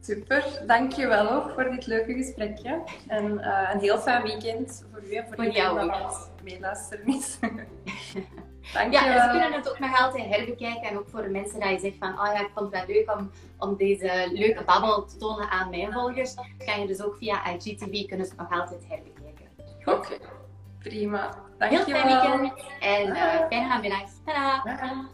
Super, 0.00 0.62
dankjewel 0.66 1.30
ook 1.30 1.50
voor 1.50 1.70
dit 1.70 1.86
leuke 1.86 2.14
gesprekje. 2.14 2.82
En 3.06 3.24
een 3.72 3.80
heel 3.80 3.98
fijn 3.98 4.22
weekend 4.22 4.84
voor 4.92 5.02
u 5.04 5.14
en 5.14 5.26
voor, 5.26 5.34
voor 5.34 5.46
jou 5.46 5.90
dat 5.90 6.30
meeluisteren 6.42 7.06
is. 7.06 7.38
Dankjewel. 8.72 9.08
Ja, 9.08 9.24
ze 9.24 9.30
kunnen 9.30 9.52
het 9.52 9.70
ook 9.70 9.78
nog 9.78 10.02
altijd 10.02 10.34
herbekijken. 10.34 10.88
En 10.88 10.98
ook 10.98 11.08
voor 11.08 11.22
de 11.22 11.28
mensen 11.28 11.60
die 11.60 11.68
je 11.68 11.78
zegt 11.78 11.96
van, 11.98 12.12
oh 12.12 12.26
ja, 12.32 12.40
ik 12.40 12.50
vond 12.54 12.72
het 12.72 12.86
wel 12.86 12.96
leuk 12.96 13.16
om, 13.18 13.30
om 13.58 13.76
deze 13.76 14.30
leuke 14.32 14.64
babbel 14.64 15.04
te 15.04 15.16
tonen 15.16 15.50
aan 15.50 15.70
mijn 15.70 15.92
volgers. 15.92 16.34
Kan 16.64 16.80
je 16.80 16.86
dus 16.86 17.02
ook 17.02 17.16
via 17.16 17.54
IGTV 17.54 18.06
kunnen 18.06 18.26
ze 18.26 18.32
het 18.36 18.50
nog 18.50 18.60
altijd 18.60 18.80
herbekijken. 18.88 19.48
Oké, 19.84 20.18
prima. 20.84 21.34
Dankjewel. 21.58 21.84
Heel 21.84 21.94
fijn 21.94 22.06
weekend 22.06 22.64
en 22.80 23.08
uh, 23.08 23.46
fijne 23.48 23.66
namiddag. 23.66 24.02
Tada! 24.24 25.08